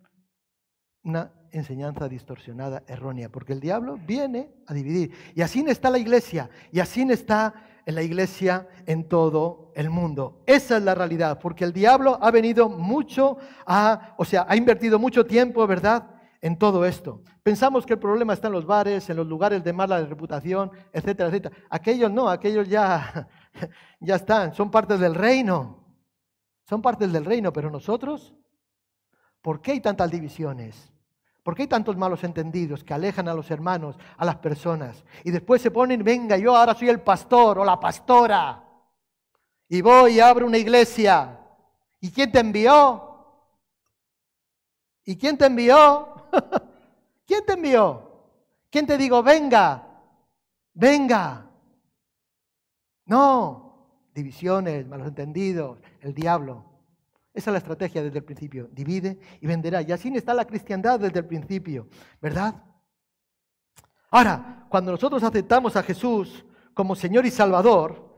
[1.10, 5.12] una enseñanza distorsionada, errónea, porque el diablo viene a dividir.
[5.36, 7.54] Y así está la iglesia, y así está
[7.86, 10.44] en la iglesia en todo el mundo.
[10.46, 15.00] Esa es la realidad, porque el diablo ha venido mucho a, o sea, ha invertido
[15.00, 16.08] mucho tiempo, ¿verdad?
[16.42, 17.24] En todo esto.
[17.42, 21.30] Pensamos que el problema está en los bares, en los lugares de mala reputación, etcétera,
[21.30, 21.56] etcétera.
[21.70, 23.28] Aquellos no, aquellos ya,
[24.00, 25.78] ya están, son partes del reino.
[26.70, 28.36] Son partes del reino, pero nosotros,
[29.42, 30.94] ¿por qué hay tantas divisiones?
[31.50, 35.04] ¿Por qué hay tantos malos entendidos que alejan a los hermanos, a las personas?
[35.24, 38.64] Y después se ponen, venga, yo ahora soy el pastor o la pastora.
[39.68, 41.40] Y voy y abro una iglesia.
[42.02, 43.42] ¿Y quién te envió?
[45.04, 46.28] ¿Y quién te envió?
[47.26, 48.28] ¿Quién te envió?
[48.70, 49.88] ¿Quién te digo, venga?
[50.76, 51.50] Venga.
[53.06, 56.69] No, divisiones, malos entendidos, el diablo.
[57.34, 58.70] Esa es la estrategia desde el principio.
[58.72, 59.82] Divide y venderá.
[59.82, 61.88] Y así está la cristiandad desde el principio,
[62.22, 62.64] ¿verdad?
[64.12, 68.16] Ahora, cuando nosotros aceptamos a Jesús como Señor y Salvador,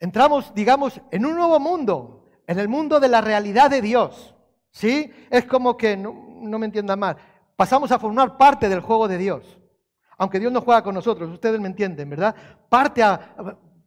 [0.00, 4.34] entramos, digamos, en un nuevo mundo, en el mundo de la realidad de Dios.
[4.70, 5.10] ¿Sí?
[5.30, 6.12] Es como que, no,
[6.58, 7.16] me entiendan mal,
[7.56, 9.58] pasamos a formar parte del juego de Dios.
[10.16, 12.34] Aunque Dios no juega con nosotros, ustedes me entienden, ¿verdad?
[12.68, 13.34] Parte a,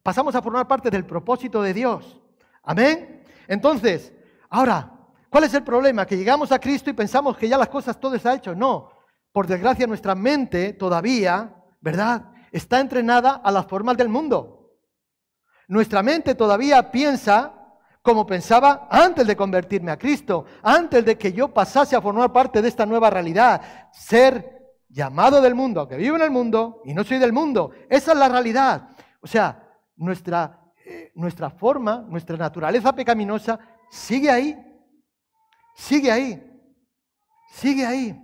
[0.01, 2.21] pasamos a formar parte del propósito de Dios.
[2.63, 3.23] Amén.
[3.47, 4.13] Entonces,
[4.51, 4.91] Ahora,
[5.29, 6.05] ¿cuál es el problema?
[6.05, 8.53] Que llegamos a Cristo y pensamos que ya las cosas todo está hecho.
[8.53, 8.91] No,
[9.31, 12.25] por desgracia nuestra mente todavía, ¿verdad?
[12.51, 14.75] Está entrenada a las formas del mundo.
[15.69, 17.53] Nuestra mente todavía piensa
[18.01, 22.61] como pensaba antes de convertirme a Cristo, antes de que yo pasase a formar parte
[22.61, 23.61] de esta nueva realidad,
[23.93, 27.71] ser llamado del mundo, aunque vivo en el mundo y no soy del mundo.
[27.89, 28.89] Esa es la realidad.
[29.21, 29.63] O sea,
[29.95, 33.57] nuestra, eh, nuestra forma, nuestra naturaleza pecaminosa
[33.91, 34.57] sigue ahí,
[35.75, 36.61] sigue ahí,
[37.51, 38.19] sigue ahí.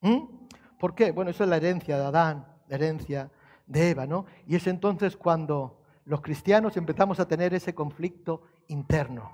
[0.00, 0.48] ¿Mm?
[0.78, 1.12] ¿Por qué?
[1.12, 3.30] Bueno, eso es la herencia de Adán, la herencia
[3.66, 4.24] de Eva, ¿no?
[4.46, 9.30] Y es entonces cuando los cristianos empezamos a tener ese conflicto interno,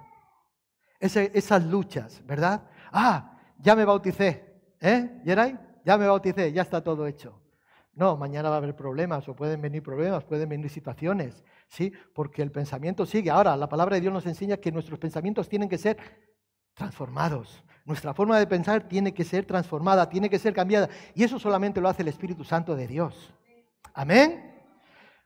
[0.99, 2.69] esas luchas, ¿verdad?
[2.93, 5.21] Ah, ya me bauticé, ¿eh?
[5.25, 5.57] ¿Yeray?
[5.85, 7.41] Ya me bauticé, ya está todo hecho.
[7.97, 11.43] No, mañana va a haber problemas o pueden venir problemas, pueden venir situaciones.
[11.69, 11.91] ¿sí?
[12.15, 13.31] Porque el pensamiento sigue.
[13.31, 15.97] Ahora, la palabra de Dios nos enseña que nuestros pensamientos tienen que ser
[16.75, 17.65] transformados.
[17.87, 20.91] Nuestra forma de pensar tiene que ser transformada, tiene que ser cambiada.
[21.15, 23.33] Y eso solamente lo hace el Espíritu Santo de Dios.
[23.95, 24.55] Amén.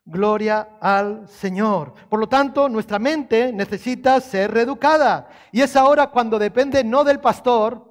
[0.05, 1.93] Gloria al Señor.
[2.09, 5.29] Por lo tanto, nuestra mente necesita ser reeducada.
[5.51, 7.85] Y es ahora cuando depende no del pastor,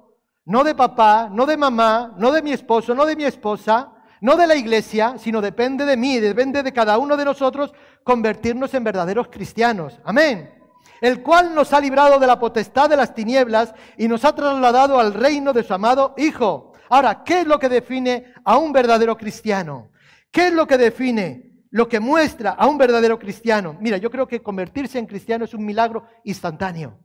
[0.46, 4.36] no de papá, no de mamá, no de mi esposo, no de mi esposa, no
[4.36, 7.72] de la iglesia, sino depende de mí, depende de cada uno de nosotros
[8.04, 9.98] convertirnos en verdaderos cristianos.
[10.04, 10.54] Amén.
[11.00, 15.00] El cual nos ha librado de la potestad de las tinieblas y nos ha trasladado
[15.00, 16.74] al reino de su amado Hijo.
[16.90, 19.90] Ahora, ¿qué es lo que define a un verdadero cristiano?
[20.30, 23.76] ¿Qué es lo que define, lo que muestra a un verdadero cristiano?
[23.80, 26.98] Mira, yo creo que convertirse en cristiano es un milagro instantáneo.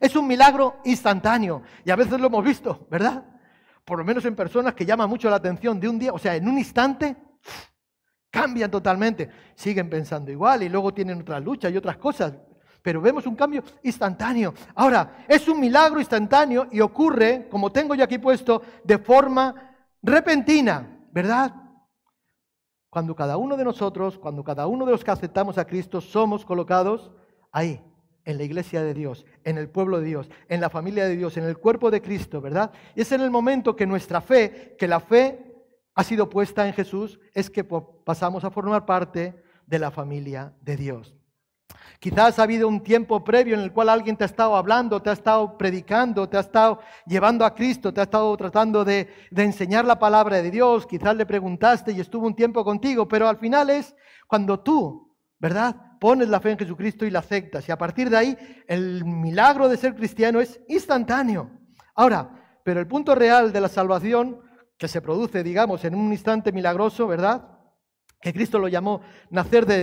[0.00, 1.62] Es un milagro instantáneo.
[1.84, 3.24] Y a veces lo hemos visto, ¿verdad?
[3.90, 6.36] Por lo menos en personas que llaman mucho la atención de un día, o sea,
[6.36, 7.16] en un instante,
[8.30, 9.28] cambian totalmente.
[9.56, 12.32] Siguen pensando igual y luego tienen otras luchas y otras cosas,
[12.82, 14.54] pero vemos un cambio instantáneo.
[14.76, 19.56] Ahora, es un milagro instantáneo y ocurre, como tengo yo aquí puesto, de forma
[20.00, 21.52] repentina, ¿verdad?
[22.90, 26.44] Cuando cada uno de nosotros, cuando cada uno de los que aceptamos a Cristo, somos
[26.44, 27.10] colocados
[27.50, 27.82] ahí,
[28.24, 31.36] en la iglesia de Dios, en el pueblo de Dios, en la familia de Dios,
[31.36, 32.72] en el cuerpo de Cristo, ¿verdad?
[32.94, 35.50] Y es en el momento que nuestra fe, que la fe
[35.94, 40.76] ha sido puesta en Jesús, es que pasamos a formar parte de la familia de
[40.76, 41.14] Dios.
[42.00, 45.10] Quizás ha habido un tiempo previo en el cual alguien te ha estado hablando, te
[45.10, 49.84] ha estado predicando, te ha estado llevando a Cristo, te ha estado tratando de, enseñar
[49.84, 50.86] la palabra de Dios.
[50.86, 53.94] Quizás le preguntaste y estuvo un tiempo contigo, pero al final es
[54.26, 55.09] cuando tú,
[55.40, 55.74] ¿verdad?
[55.98, 57.68] Pones la fe en Jesucristo y la aceptas.
[57.68, 61.50] Y a partir de ahí, el milagro de ser cristiano es instantáneo.
[61.94, 64.40] Ahora, pero el punto real de la salvación
[64.76, 67.58] que se produce, digamos, en un instante milagroso, ¿verdad?
[68.20, 69.00] Que Cristo lo llamó
[69.30, 69.76] nacer de,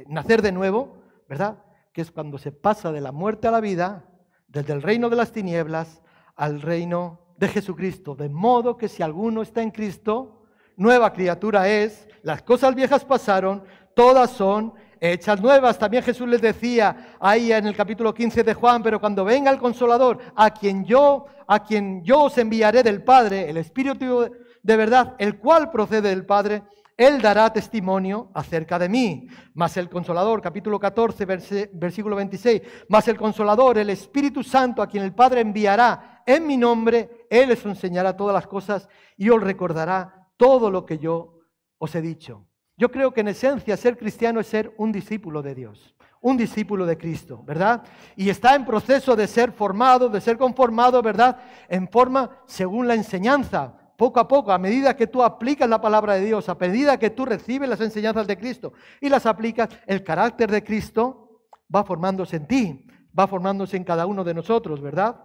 [0.00, 1.62] eh, nacer de nuevo, ¿verdad?
[1.92, 4.04] Que es cuando se pasa de la muerte a la vida,
[4.46, 6.02] desde el reino de las tinieblas
[6.34, 8.14] al reino de Jesucristo.
[8.14, 10.44] De modo que si alguno está en Cristo,
[10.76, 13.64] nueva criatura es, las cosas viejas pasaron,
[13.96, 15.78] todas son hechas nuevas.
[15.78, 19.58] También Jesús les decía ahí en el capítulo 15 de Juan, pero cuando venga el
[19.58, 24.30] consolador, a quien yo, a quien yo os enviaré del Padre, el Espíritu
[24.62, 26.62] de verdad, el cual procede del Padre,
[26.94, 29.28] él dará testimonio acerca de mí.
[29.54, 31.24] Mas el consolador, capítulo 14,
[31.72, 36.58] versículo 26, mas el consolador, el Espíritu Santo, a quien el Padre enviará en mi
[36.58, 41.38] nombre, Él les enseñará todas las cosas y os recordará todo lo que yo
[41.78, 42.46] os he dicho.
[42.76, 46.84] Yo creo que en esencia ser cristiano es ser un discípulo de Dios, un discípulo
[46.84, 47.82] de Cristo, ¿verdad?
[48.16, 51.38] Y está en proceso de ser formado, de ser conformado, ¿verdad?
[51.68, 56.14] En forma según la enseñanza, poco a poco, a medida que tú aplicas la palabra
[56.14, 60.04] de Dios, a medida que tú recibes las enseñanzas de Cristo y las aplicas, el
[60.04, 62.86] carácter de Cristo va formándose en ti,
[63.18, 65.18] va formándose en cada uno de nosotros, ¿verdad?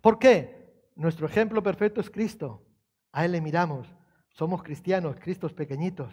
[0.00, 0.90] ¿Por qué?
[0.94, 2.62] Nuestro ejemplo perfecto es Cristo.
[3.10, 3.88] A Él le miramos.
[4.30, 6.12] Somos cristianos, Cristos pequeñitos.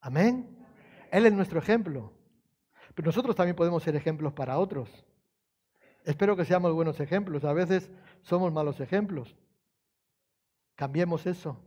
[0.00, 0.66] Amén.
[1.10, 2.12] Él es nuestro ejemplo.
[2.94, 4.88] Pero nosotros también podemos ser ejemplos para otros.
[6.04, 7.44] Espero que seamos buenos ejemplos.
[7.44, 7.90] A veces
[8.22, 9.36] somos malos ejemplos.
[10.74, 11.62] Cambiemos eso.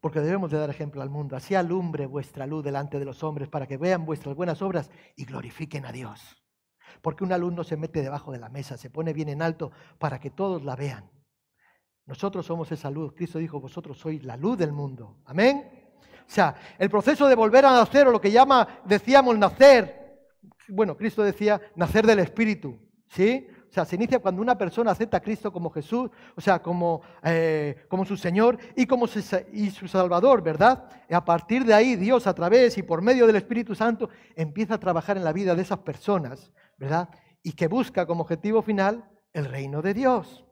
[0.00, 1.36] Porque debemos de dar ejemplo al mundo.
[1.36, 5.24] Así alumbre vuestra luz delante de los hombres para que vean vuestras buenas obras y
[5.24, 6.42] glorifiquen a Dios.
[7.02, 10.18] Porque un alumno se mete debajo de la mesa, se pone bien en alto para
[10.20, 11.10] que todos la vean.
[12.06, 13.12] Nosotros somos esa luz.
[13.14, 15.18] Cristo dijo, vosotros sois la luz del mundo.
[15.24, 15.68] Amén.
[16.20, 20.20] O sea, el proceso de volver a nacer, o lo que llama, decíamos, nacer.
[20.68, 22.78] Bueno, Cristo decía, nacer del Espíritu.
[23.08, 23.48] ¿Sí?
[23.68, 27.02] O sea, se inicia cuando una persona acepta a Cristo como Jesús, o sea, como,
[27.22, 29.18] eh, como su Señor y como su,
[29.52, 30.88] y su Salvador, ¿verdad?
[31.10, 34.74] Y a partir de ahí, Dios a través y por medio del Espíritu Santo empieza
[34.74, 37.10] a trabajar en la vida de esas personas, ¿verdad?
[37.42, 40.45] Y que busca como objetivo final el reino de Dios.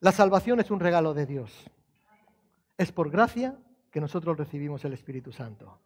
[0.00, 1.50] La salvación es un regalo de Dios.
[2.76, 3.56] Es por gracia
[3.90, 5.78] que nosotros recibimos el Espíritu Santo.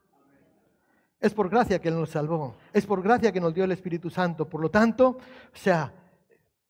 [1.19, 2.57] Es por gracia que Él nos salvó.
[2.73, 4.49] Es por gracia que nos dio el Espíritu Santo.
[4.49, 5.93] Por lo tanto, o sea,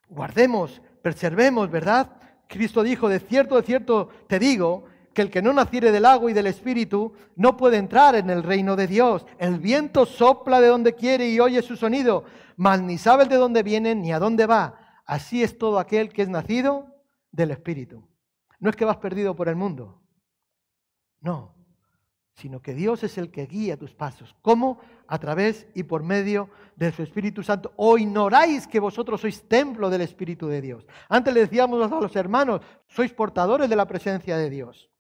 [0.09, 2.13] guardemos, preservemos, ¿verdad?
[2.47, 6.31] Cristo dijo, de cierto, de cierto te digo, que el que no naciere del agua
[6.31, 9.27] y del Espíritu no puede entrar en el reino de Dios.
[9.39, 12.25] El viento sopla de donde quiere y oye su sonido,
[12.57, 14.79] mas ni sabe de dónde viene ni a dónde va.
[15.05, 16.92] Así es todo aquel que es nacido
[17.33, 18.07] del Espíritu.
[18.61, 20.01] No es que vas perdido por el mundo,
[21.21, 21.55] no,
[22.35, 24.35] sino que Dios es el que guía tus pasos.
[24.41, 24.81] ¿Cómo?
[25.07, 27.73] A través y por medio de su Espíritu Santo.
[27.77, 30.87] ¿O ignoráis que vosotros sois templo del Espíritu de Dios?
[31.09, 34.91] Antes le decíamos a los hermanos, sois portadores de la presencia de Dios.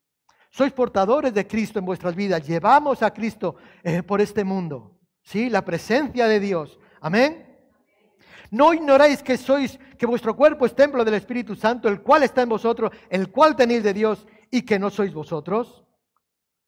[0.50, 2.46] Sois portadores de Cristo en vuestras vidas.
[2.46, 4.98] Llevamos a Cristo eh, por este mundo.
[5.22, 5.48] ¿Sí?
[5.48, 6.78] La presencia de Dios.
[7.00, 7.51] Amén.
[8.52, 12.42] ¿No ignoráis que sois, que vuestro cuerpo es templo del Espíritu Santo, el cual está
[12.42, 15.82] en vosotros, el cual tenéis de Dios y que no sois vosotros?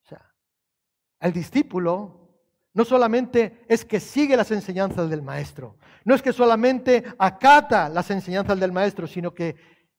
[0.03, 0.33] O sea,
[1.21, 2.41] el discípulo
[2.73, 8.11] no solamente es que sigue las enseñanzas del maestro, no es que solamente acata las
[8.11, 9.55] enseñanzas del maestro, sino que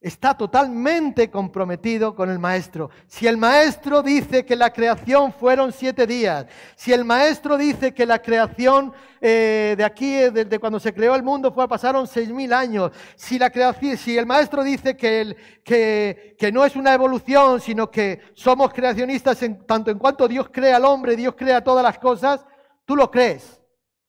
[0.06, 2.92] está totalmente comprometido con el maestro.
[3.08, 8.06] Si el maestro dice que la creación fueron siete días, si el maestro dice que
[8.06, 12.54] la creación eh, de aquí, desde cuando se creó el mundo, fue, pasaron seis mil
[12.54, 16.94] años, si, la creación, si el maestro dice que, el, que, que, no es una
[16.94, 21.64] evolución, sino que somos creacionistas en tanto en cuanto Dios crea al hombre, Dios crea
[21.64, 22.46] todas las cosas,
[22.86, 23.60] tú lo crees.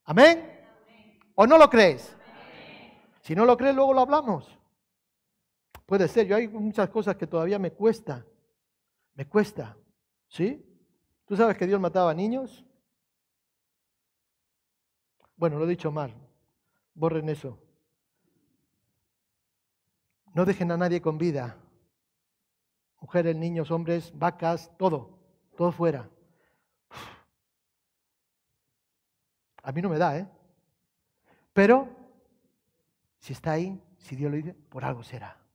[0.04, 0.60] ¿Amén?
[1.34, 2.14] ¿O no lo crees?
[3.22, 4.55] Si no lo crees, luego lo hablamos.
[5.86, 8.26] Puede ser, yo hay muchas cosas que todavía me cuesta,
[9.14, 9.76] me cuesta,
[10.26, 10.60] ¿sí?
[11.24, 12.64] ¿Tú sabes que Dios mataba a niños?
[15.36, 16.12] Bueno, lo he dicho mal,
[16.92, 17.56] borren eso.
[20.34, 21.56] No dejen a nadie con vida.
[23.00, 25.16] Mujeres, niños, hombres, vacas, todo,
[25.56, 26.10] todo fuera.
[29.62, 30.28] A mí no me da, ¿eh?
[31.52, 31.88] Pero,
[33.20, 35.45] si está ahí, si Dios lo dice, por algo será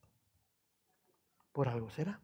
[1.51, 2.19] por algo será.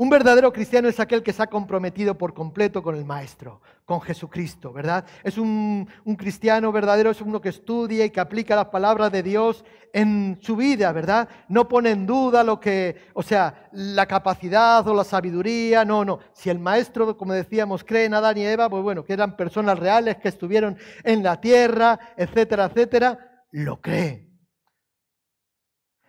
[0.00, 4.00] Un verdadero cristiano es aquel que se ha comprometido por completo con el Maestro, con
[4.00, 5.04] Jesucristo, ¿verdad?
[5.24, 9.64] Es un, cristiano verdadero, es uno que estudia y que aplica las palabras de Dios
[9.92, 11.28] en su vida, ¿verdad?
[11.48, 16.20] No pone en duda lo que, o sea, la capacidad o la sabiduría, no, no.
[16.32, 19.80] Si el Maestro, como decíamos, cree en Adán y Eva, pues bueno, que eran personas
[19.80, 24.27] reales que estuvieron en la tierra, etcétera, etcétera, lo cree.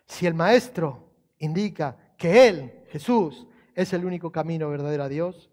[0.09, 5.49] Si el Maestro indica que Él, Jesús, es el único camino verdadero a Dios,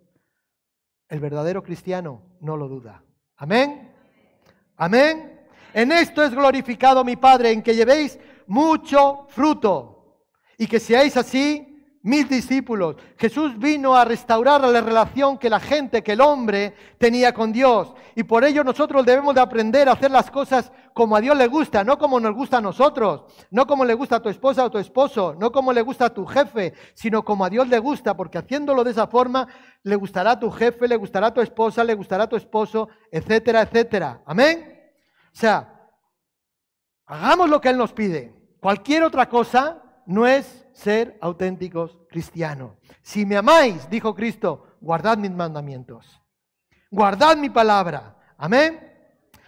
[1.09, 3.05] el verdadero cristiano no lo duda.
[3.37, 3.93] Amén.
[4.77, 5.47] Amén.
[5.75, 10.25] En esto es glorificado mi Padre, en que llevéis mucho fruto
[10.57, 11.76] y que seáis así
[12.07, 12.95] mis discípulos.
[13.19, 17.93] Jesús vino a restaurar la relación que la gente, que el hombre tenía con Dios.
[18.15, 21.49] Y por ello nosotros debemos de aprender a hacer las cosas como a Dios le
[21.49, 24.71] gusta, no como nos gusta a nosotros, no como le gusta a tu esposa o
[24.71, 28.17] tu esposo, no como le gusta a tu jefe, sino como a Dios le gusta,
[28.17, 29.49] porque haciéndolo de esa forma
[29.83, 32.89] le gustará a tu jefe, le gustará a tu esposa, le gustará a tu esposo,
[33.11, 34.23] etcétera, etcétera.
[34.25, 34.81] Amén.
[35.35, 35.91] O sea,
[37.05, 38.33] hagamos lo que Él nos pide.
[38.61, 42.73] Cualquier otra cosa no es ser auténticos cristianos.
[43.03, 46.21] Si me amáis, dijo Cristo, guardad mis mandamientos.
[46.91, 48.17] Guardad mi palabra.
[48.37, 48.93] Amén.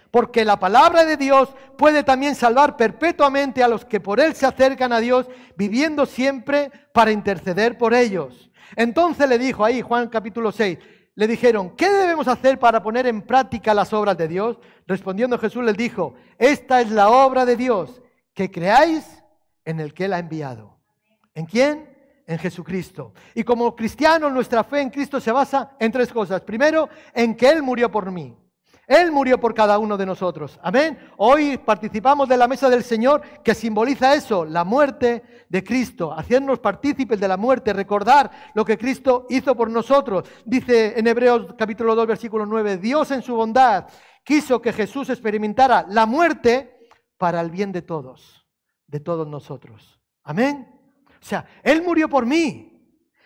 [0.09, 4.47] Porque la palabra de Dios puede también salvar perpetuamente a los que por Él se
[4.47, 8.49] acercan a Dios, viviendo siempre para interceder por ellos.
[8.75, 10.79] Entonces le dijo ahí, Juan capítulo 6,
[11.13, 14.57] le dijeron, ¿qué debemos hacer para poner en práctica las obras de Dios?
[14.87, 18.01] Respondiendo Jesús les dijo, esta es la obra de Dios,
[18.33, 19.23] que creáis
[19.63, 20.78] en el que Él ha enviado.
[21.39, 21.97] ¿En quién?
[22.27, 23.13] En Jesucristo.
[23.33, 26.41] Y como cristianos, nuestra fe en Cristo se basa en tres cosas.
[26.41, 28.35] Primero, en que Él murió por mí.
[28.85, 30.59] Él murió por cada uno de nosotros.
[30.61, 30.99] Amén.
[31.15, 36.59] Hoy participamos de la mesa del Señor que simboliza eso, la muerte de Cristo, haciéndonos
[36.59, 40.27] partícipes de la muerte, recordar lo que Cristo hizo por nosotros.
[40.43, 43.85] Dice en Hebreos capítulo 2, versículo 9, Dios en su bondad
[44.25, 48.45] quiso que Jesús experimentara la muerte para el bien de todos,
[48.87, 50.01] de todos nosotros.
[50.23, 50.78] Amén.
[51.21, 52.69] O sea, Él murió por mí.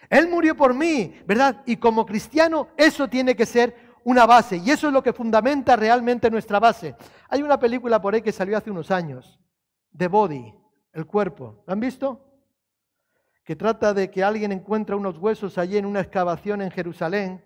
[0.10, 1.64] Él murió por mí, ¿verdad?
[1.66, 4.58] Y como cristiano eso tiene que ser una base.
[4.58, 6.96] Y eso es lo que fundamenta realmente nuestra base.
[7.30, 9.40] Hay una película por ahí que salió hace unos años,
[9.98, 10.54] The Body,
[10.94, 11.64] el cuerpo.
[11.66, 12.22] ¿La han visto?
[13.44, 17.44] Que trata de que alguien encuentra unos huesos allí en una excavación en Jerusalén.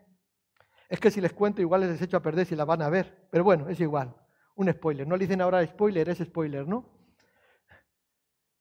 [0.89, 3.27] Es que si les cuento igual les echo a perder si la van a ver.
[3.31, 4.13] Pero bueno, es igual.
[4.55, 5.07] Un spoiler.
[5.07, 6.96] No le dicen ahora spoiler, es spoiler, ¿no?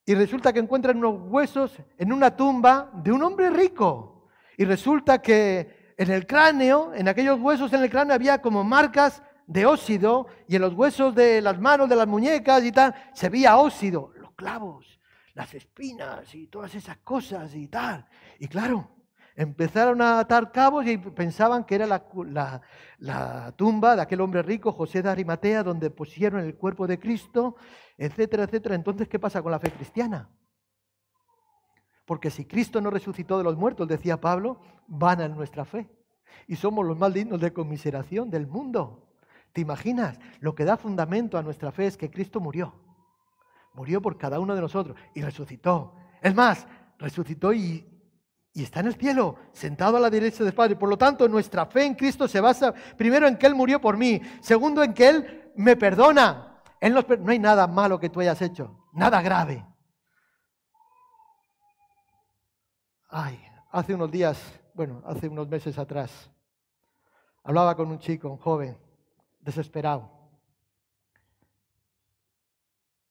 [0.07, 4.29] Y resulta que encuentran unos huesos en una tumba de un hombre rico.
[4.55, 9.21] Y resulta que en el cráneo, en aquellos huesos en el cráneo había como marcas
[9.47, 13.27] de óxido y en los huesos de las manos, de las muñecas y tal, se
[13.27, 14.97] veía óxido, los clavos,
[15.33, 18.05] las espinas y todas esas cosas y tal.
[18.39, 18.89] Y claro,
[19.37, 25.03] empezaron a atar cabos y pensaban que era la, tumba de aquel hombre rico, José
[25.03, 27.55] de Arimatea, donde pusieron el cuerpo de Cristo,
[27.99, 28.73] etcétera, etcétera.
[28.73, 30.27] Entonces, ¿qué pasa con la fe cristiana?
[32.03, 35.87] Porque si Cristo no resucitó de los muertos, decía Pablo, van a nuestra fe.
[36.47, 39.07] Y somos los más dignos de conmiseración del mundo.
[39.53, 40.19] ¿Te imaginas?
[40.39, 42.73] Lo que da fundamento a nuestra fe es que Cristo murió.
[43.75, 45.93] Murió por cada uno de nosotros y resucitó.
[46.23, 46.67] Es más,
[46.97, 47.96] resucitó y
[48.57, 50.75] y está en el cielo, sentado a la derecha del Padre.
[50.75, 53.97] Por lo tanto, nuestra fe en Cristo se basa primero en que Él murió por
[53.97, 56.59] mí, segundo en que Él me perdona.
[56.81, 59.63] No hay nada malo que tú hayas hecho, nada grave.
[63.09, 63.39] Ay,
[63.69, 64.41] hace unos días,
[64.73, 66.31] bueno, hace unos meses atrás,
[67.43, 68.75] hablaba con un chico, un joven,
[69.39, 70.09] desesperado.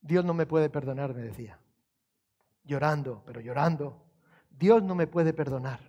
[0.01, 1.61] Dios no me puede perdonar, me decía.
[2.65, 4.06] Llorando, pero llorando.
[4.59, 5.81] Dios no me puede perdonar,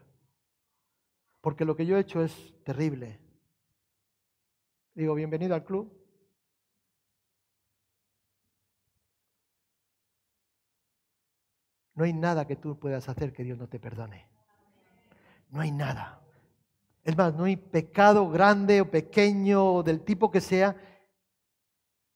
[1.42, 3.20] porque lo que yo he hecho es terrible.
[4.94, 5.94] Digo, bienvenido al club.
[11.94, 14.28] No hay nada que tú puedas hacer que Dios no te perdone.
[15.50, 16.22] No hay nada.
[17.04, 20.76] Es más, no hay pecado grande o pequeño del tipo que sea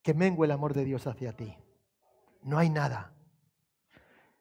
[0.03, 1.57] que mengue el amor de Dios hacia ti.
[2.43, 3.13] No hay nada.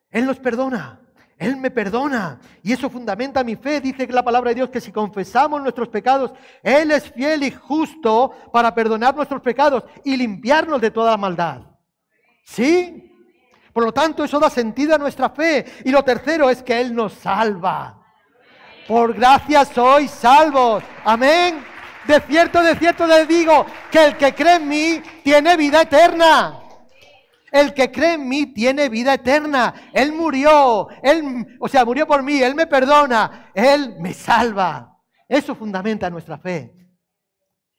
[0.09, 1.00] Él nos perdona.
[1.41, 2.39] Él me perdona.
[2.61, 3.81] Y eso fundamenta mi fe.
[3.81, 6.31] Dice la palabra de Dios que si confesamos nuestros pecados,
[6.61, 11.61] Él es fiel y justo para perdonar nuestros pecados y limpiarnos de toda la maldad.
[12.45, 13.11] ¿Sí?
[13.73, 15.65] Por lo tanto, eso da sentido a nuestra fe.
[15.83, 17.97] Y lo tercero es que Él nos salva.
[18.87, 20.83] Por gracia sois salvos.
[21.03, 21.65] Amén.
[22.05, 26.60] De cierto, de cierto les digo que el que cree en mí tiene vida eterna.
[27.51, 29.73] El que cree en mí tiene vida eterna.
[29.91, 34.97] Él murió, él, o sea, murió por mí, él me perdona, él me salva.
[35.27, 36.73] Eso fundamenta nuestra fe.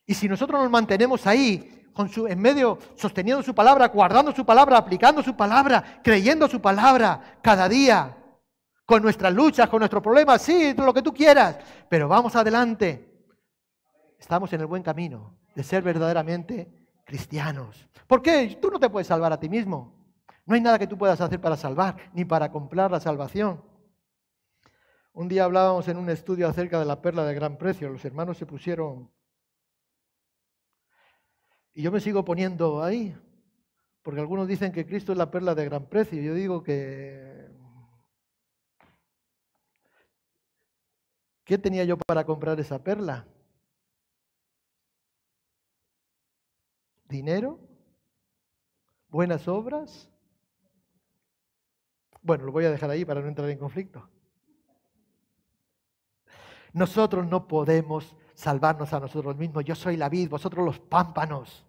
[0.06, 4.44] Y si nosotros nos mantenemos ahí, con su, en medio, sosteniendo su palabra, guardando su
[4.44, 8.16] palabra, aplicando su palabra, creyendo su palabra cada día,
[8.84, 11.58] con nuestras luchas, con nuestros problemas, sí, lo que tú quieras,
[11.88, 13.08] pero vamos adelante.
[14.18, 17.88] Estamos en el buen camino de ser verdaderamente cristianos.
[18.06, 18.58] ¿Por qué?
[18.60, 19.94] Tú no te puedes salvar a ti mismo.
[20.44, 23.62] No hay nada que tú puedas hacer para salvar, ni para comprar la salvación.
[25.12, 27.88] Un día hablábamos en un estudio acerca de la perla de gran precio.
[27.88, 29.10] Los hermanos se pusieron...
[31.74, 33.16] Y yo me sigo poniendo ahí,
[34.02, 36.20] porque algunos dicen que Cristo es la perla de gran precio.
[36.20, 37.32] Yo digo que
[41.44, 43.26] ¿Qué tenía yo para comprar esa perla?
[47.12, 47.60] ¿Dinero?
[49.08, 50.10] ¿Buenas obras?
[52.22, 54.08] Bueno, lo voy a dejar ahí para no entrar en conflicto.
[56.72, 59.62] Nosotros no podemos salvarnos a nosotros mismos.
[59.64, 61.66] Yo soy la vid, vosotros los pámpanos.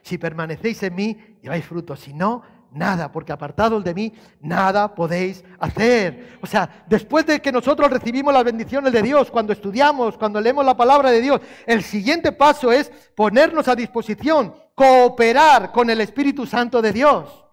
[0.00, 1.94] Si permanecéis en mí, lleváis fruto.
[1.94, 2.42] Si no,
[2.74, 6.38] nada, porque apartados de mí, nada podéis hacer.
[6.42, 10.64] O sea, después de que nosotros recibimos las bendiciones de Dios, cuando estudiamos, cuando leemos
[10.64, 16.46] la palabra de Dios, el siguiente paso es ponernos a disposición, cooperar con el Espíritu
[16.46, 17.44] Santo de Dios.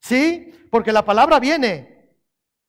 [0.00, 0.52] ¿Sí?
[0.70, 1.92] Porque la palabra viene,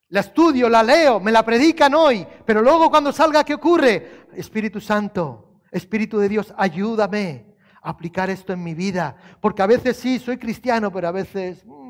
[0.10, 4.28] la estudio, la leo, me la predican hoy, pero luego cuando salga, ¿qué ocurre?
[4.36, 9.98] Espíritu Santo, Espíritu de Dios, ayúdame a aplicar esto en mi vida, porque a veces
[9.98, 11.82] sí, soy cristiano, pero a veces mm,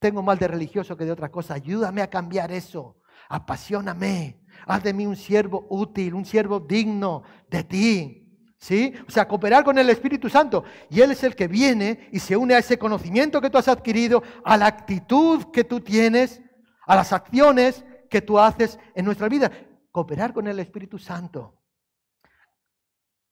[0.00, 1.54] tengo mal de religioso que de otra cosa.
[1.54, 2.96] Ayúdame a cambiar eso,
[3.28, 8.16] apasioname, haz de mí un siervo útil, un siervo digno de ti.
[8.58, 8.92] ¿Sí?
[9.08, 10.64] O sea, cooperar con el Espíritu Santo.
[10.90, 13.68] Y Él es el que viene y se une a ese conocimiento que tú has
[13.68, 16.42] adquirido, a la actitud que tú tienes
[16.90, 19.52] a las acciones que tú haces en nuestra vida.
[19.92, 21.62] Cooperar con el Espíritu Santo.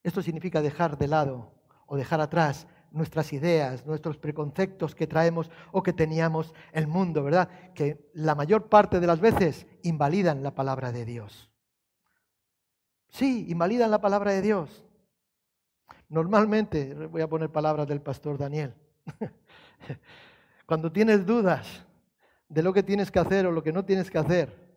[0.04, 5.82] Esto significa dejar de lado o dejar atrás nuestras ideas, nuestros preconceptos que traemos o
[5.82, 7.48] que teníamos el mundo, ¿verdad?
[7.74, 11.50] Que la mayor parte de las veces invalidan la palabra de Dios.
[13.08, 14.84] Sí, invalidan la palabra de Dios.
[16.08, 18.74] Normalmente, voy a poner palabras del pastor Daniel,
[20.66, 21.84] cuando tienes dudas,
[22.48, 24.68] de lo que tienes que hacer o lo que no tienes que hacer.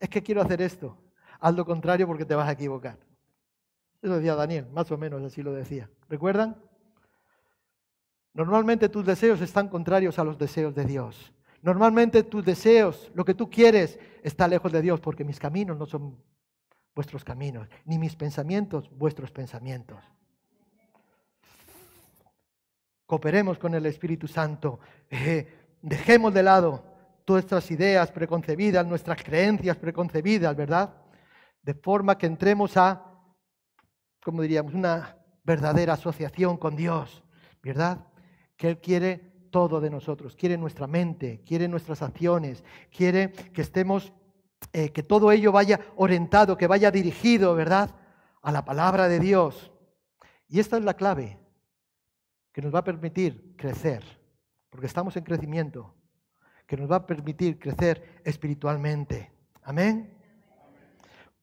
[0.00, 0.96] Es que quiero hacer esto.
[1.38, 2.98] Haz lo contrario porque te vas a equivocar.
[4.02, 5.88] Eso decía Daniel, más o menos así lo decía.
[6.08, 6.56] ¿Recuerdan?
[8.34, 11.32] Normalmente tus deseos están contrarios a los deseos de Dios.
[11.62, 15.86] Normalmente tus deseos, lo que tú quieres, está lejos de Dios porque mis caminos no
[15.86, 16.16] son
[16.94, 19.98] vuestros caminos, ni mis pensamientos vuestros pensamientos.
[23.06, 24.80] Cooperemos con el Espíritu Santo.
[25.10, 26.90] Eh, dejemos de lado
[27.30, 30.94] nuestras ideas preconcebidas, nuestras creencias preconcebidas, ¿verdad?
[31.62, 33.04] De forma que entremos a,
[34.22, 37.22] como diríamos, una verdadera asociación con Dios,
[37.62, 37.98] ¿verdad?
[38.60, 42.62] Que Él quiere todo de nosotros, quiere nuestra mente, quiere nuestras acciones,
[42.94, 44.12] quiere que estemos,
[44.74, 47.94] eh, que todo ello vaya orientado, que vaya dirigido, ¿verdad?
[48.42, 49.72] A la palabra de Dios.
[50.46, 51.38] Y esta es la clave
[52.52, 54.04] que nos va a permitir crecer
[54.68, 55.94] porque estamos en crecimiento,
[56.66, 59.32] que nos va a permitir crecer espiritualmente.
[59.62, 60.16] Amén.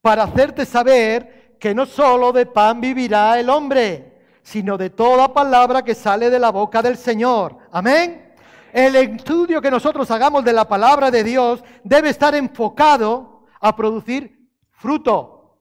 [0.02, 4.17] Para hacerte saber que no solo de pan vivirá el hombre,
[4.48, 7.58] sino de toda palabra que sale de la boca del Señor.
[7.70, 8.34] Amén.
[8.72, 14.50] El estudio que nosotros hagamos de la palabra de Dios debe estar enfocado a producir
[14.72, 15.60] fruto,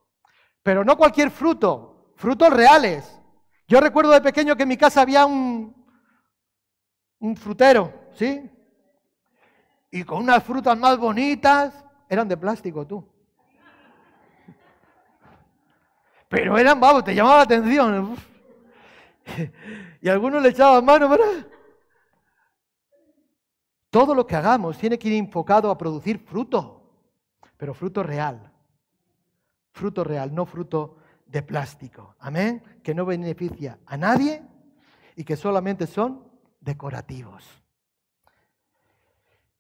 [0.63, 3.21] pero no cualquier fruto, frutos reales.
[3.67, 5.75] Yo recuerdo de pequeño que en mi casa había un,
[7.19, 8.49] un frutero, ¿sí?
[9.91, 11.75] Y con unas frutas más bonitas,
[12.09, 13.05] eran de plástico tú.
[16.29, 18.36] Pero eran, vamos, te llamaba la atención.
[20.01, 21.47] Y algunos le echaban mano, ¿verdad?
[23.91, 26.83] Todo lo que hagamos tiene que ir enfocado a producir fruto,
[27.57, 28.53] pero fruto real.
[29.73, 32.15] Fruto real, no fruto de plástico.
[32.21, 32.63] Amén.
[32.83, 34.43] Que no beneficia a nadie
[35.17, 36.25] y que solamente son
[36.61, 37.45] decorativos.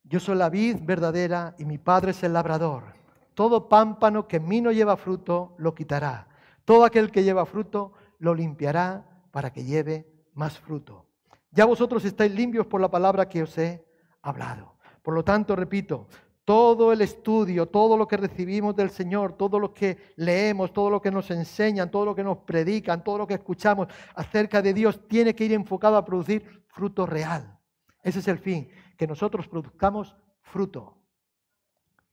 [0.04, 2.94] Yo soy la vid verdadera y mi Padre es el labrador.
[3.34, 6.28] Todo pámpano que en mí no lleva fruto, lo quitará.
[6.64, 11.04] Todo aquel que lleva fruto, lo limpiará para que lleve más fruto.
[11.50, 13.84] Ya vosotros estáis limpios por la palabra que os he
[14.22, 14.78] hablado.
[15.02, 16.08] Por lo tanto, repito,
[16.42, 21.02] todo el estudio, todo lo que recibimos del Señor, todo lo que leemos, todo lo
[21.02, 25.06] que nos enseñan, todo lo que nos predican, todo lo que escuchamos acerca de Dios,
[25.06, 27.58] tiene que ir enfocado a producir fruto real.
[28.02, 30.96] Ese es el fin, que nosotros produzcamos fruto.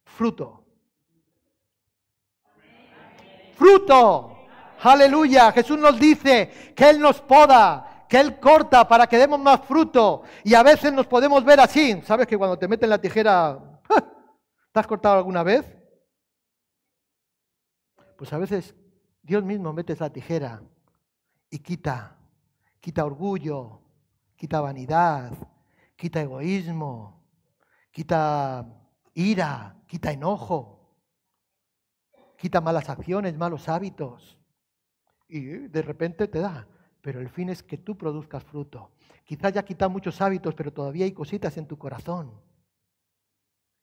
[0.04, 0.66] Fruto.
[3.54, 4.43] Fruto.
[4.82, 5.52] Aleluya.
[5.52, 10.24] Jesús nos dice que Él nos poda, que Él corta para que demos más fruto.
[10.44, 12.02] Y a veces nos podemos ver así.
[12.04, 13.60] ¿Sabes que cuando te meten la tijera,
[14.72, 15.66] ¿te has cortado alguna vez?
[18.18, 18.76] Pues a veces
[19.22, 20.62] Dios mismo mete esa tijera
[21.50, 22.18] y quita,
[22.80, 23.82] quita orgullo,
[24.36, 25.32] quita vanidad,
[25.96, 27.24] quita egoísmo,
[27.92, 28.66] quita
[29.14, 30.98] ira, quita enojo,
[32.38, 34.38] quita malas acciones, malos hábitos.
[35.34, 36.68] Y de repente te da.
[37.02, 38.92] Pero el fin es que tú produzcas fruto.
[39.26, 42.40] Quizás ya quita muchos hábitos, pero todavía hay cositas en tu corazón.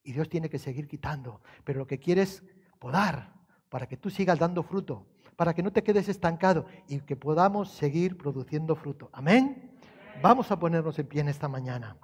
[0.05, 1.43] Y Dios tiene que seguir quitando.
[1.65, 2.45] Pero lo que quiere es
[2.79, 3.35] podar,
[3.69, 7.73] para que tú sigas dando fruto, para que no te quedes estancado y que podamos
[7.73, 9.11] seguir produciendo fruto.
[9.13, 9.77] Amén.
[10.23, 11.99] Vamos a ponernos en pie en esta mañana.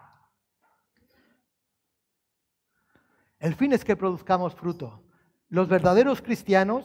[3.38, 5.05] El fin es que produzcamos fruto.
[5.51, 6.84] Los verdaderos cristianos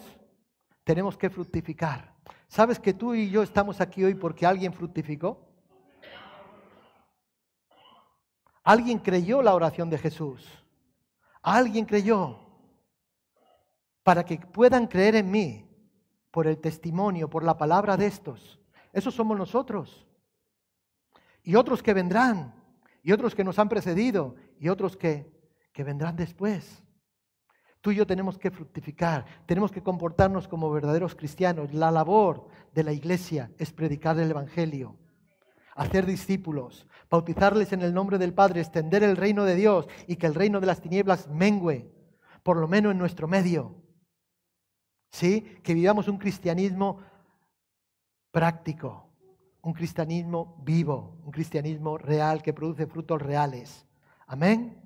[0.84, 2.11] tenemos que fructificar.
[2.52, 5.40] ¿Sabes que tú y yo estamos aquí hoy porque alguien fructificó?
[8.62, 10.46] Alguien creyó la oración de Jesús.
[11.42, 12.40] Alguien creyó
[14.04, 15.66] para que puedan creer en mí
[16.30, 18.60] por el testimonio, por la palabra de estos.
[18.92, 20.06] Esos somos nosotros.
[21.44, 22.54] Y otros que vendrán,
[23.02, 25.32] y otros que nos han precedido, y otros que,
[25.72, 26.84] que vendrán después.
[27.82, 31.74] Tú y yo tenemos que fructificar, tenemos que comportarnos como verdaderos cristianos.
[31.74, 34.96] La labor de la iglesia es predicar el Evangelio,
[35.76, 40.28] hacer discípulos, bautizarles en el nombre del Padre, extender el reino de Dios y que
[40.28, 41.92] el reino de las tinieblas mengüe,
[42.44, 43.76] por lo menos en nuestro medio.
[45.10, 45.42] ¿Sí?
[45.64, 47.00] Que vivamos un cristianismo
[48.32, 49.10] práctico,
[49.62, 53.88] un cristianismo vivo, un cristianismo real que produce frutos reales.
[54.28, 54.81] Amén.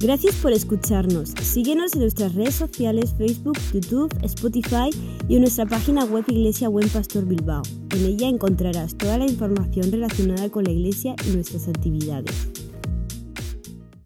[0.00, 1.30] Gracias por escucharnos.
[1.42, 4.90] Síguenos en nuestras redes sociales, Facebook, YouTube, Spotify
[5.28, 7.62] y en nuestra página web Iglesia Buen Pastor Bilbao.
[7.90, 12.48] En ella encontrarás toda la información relacionada con la iglesia y nuestras actividades.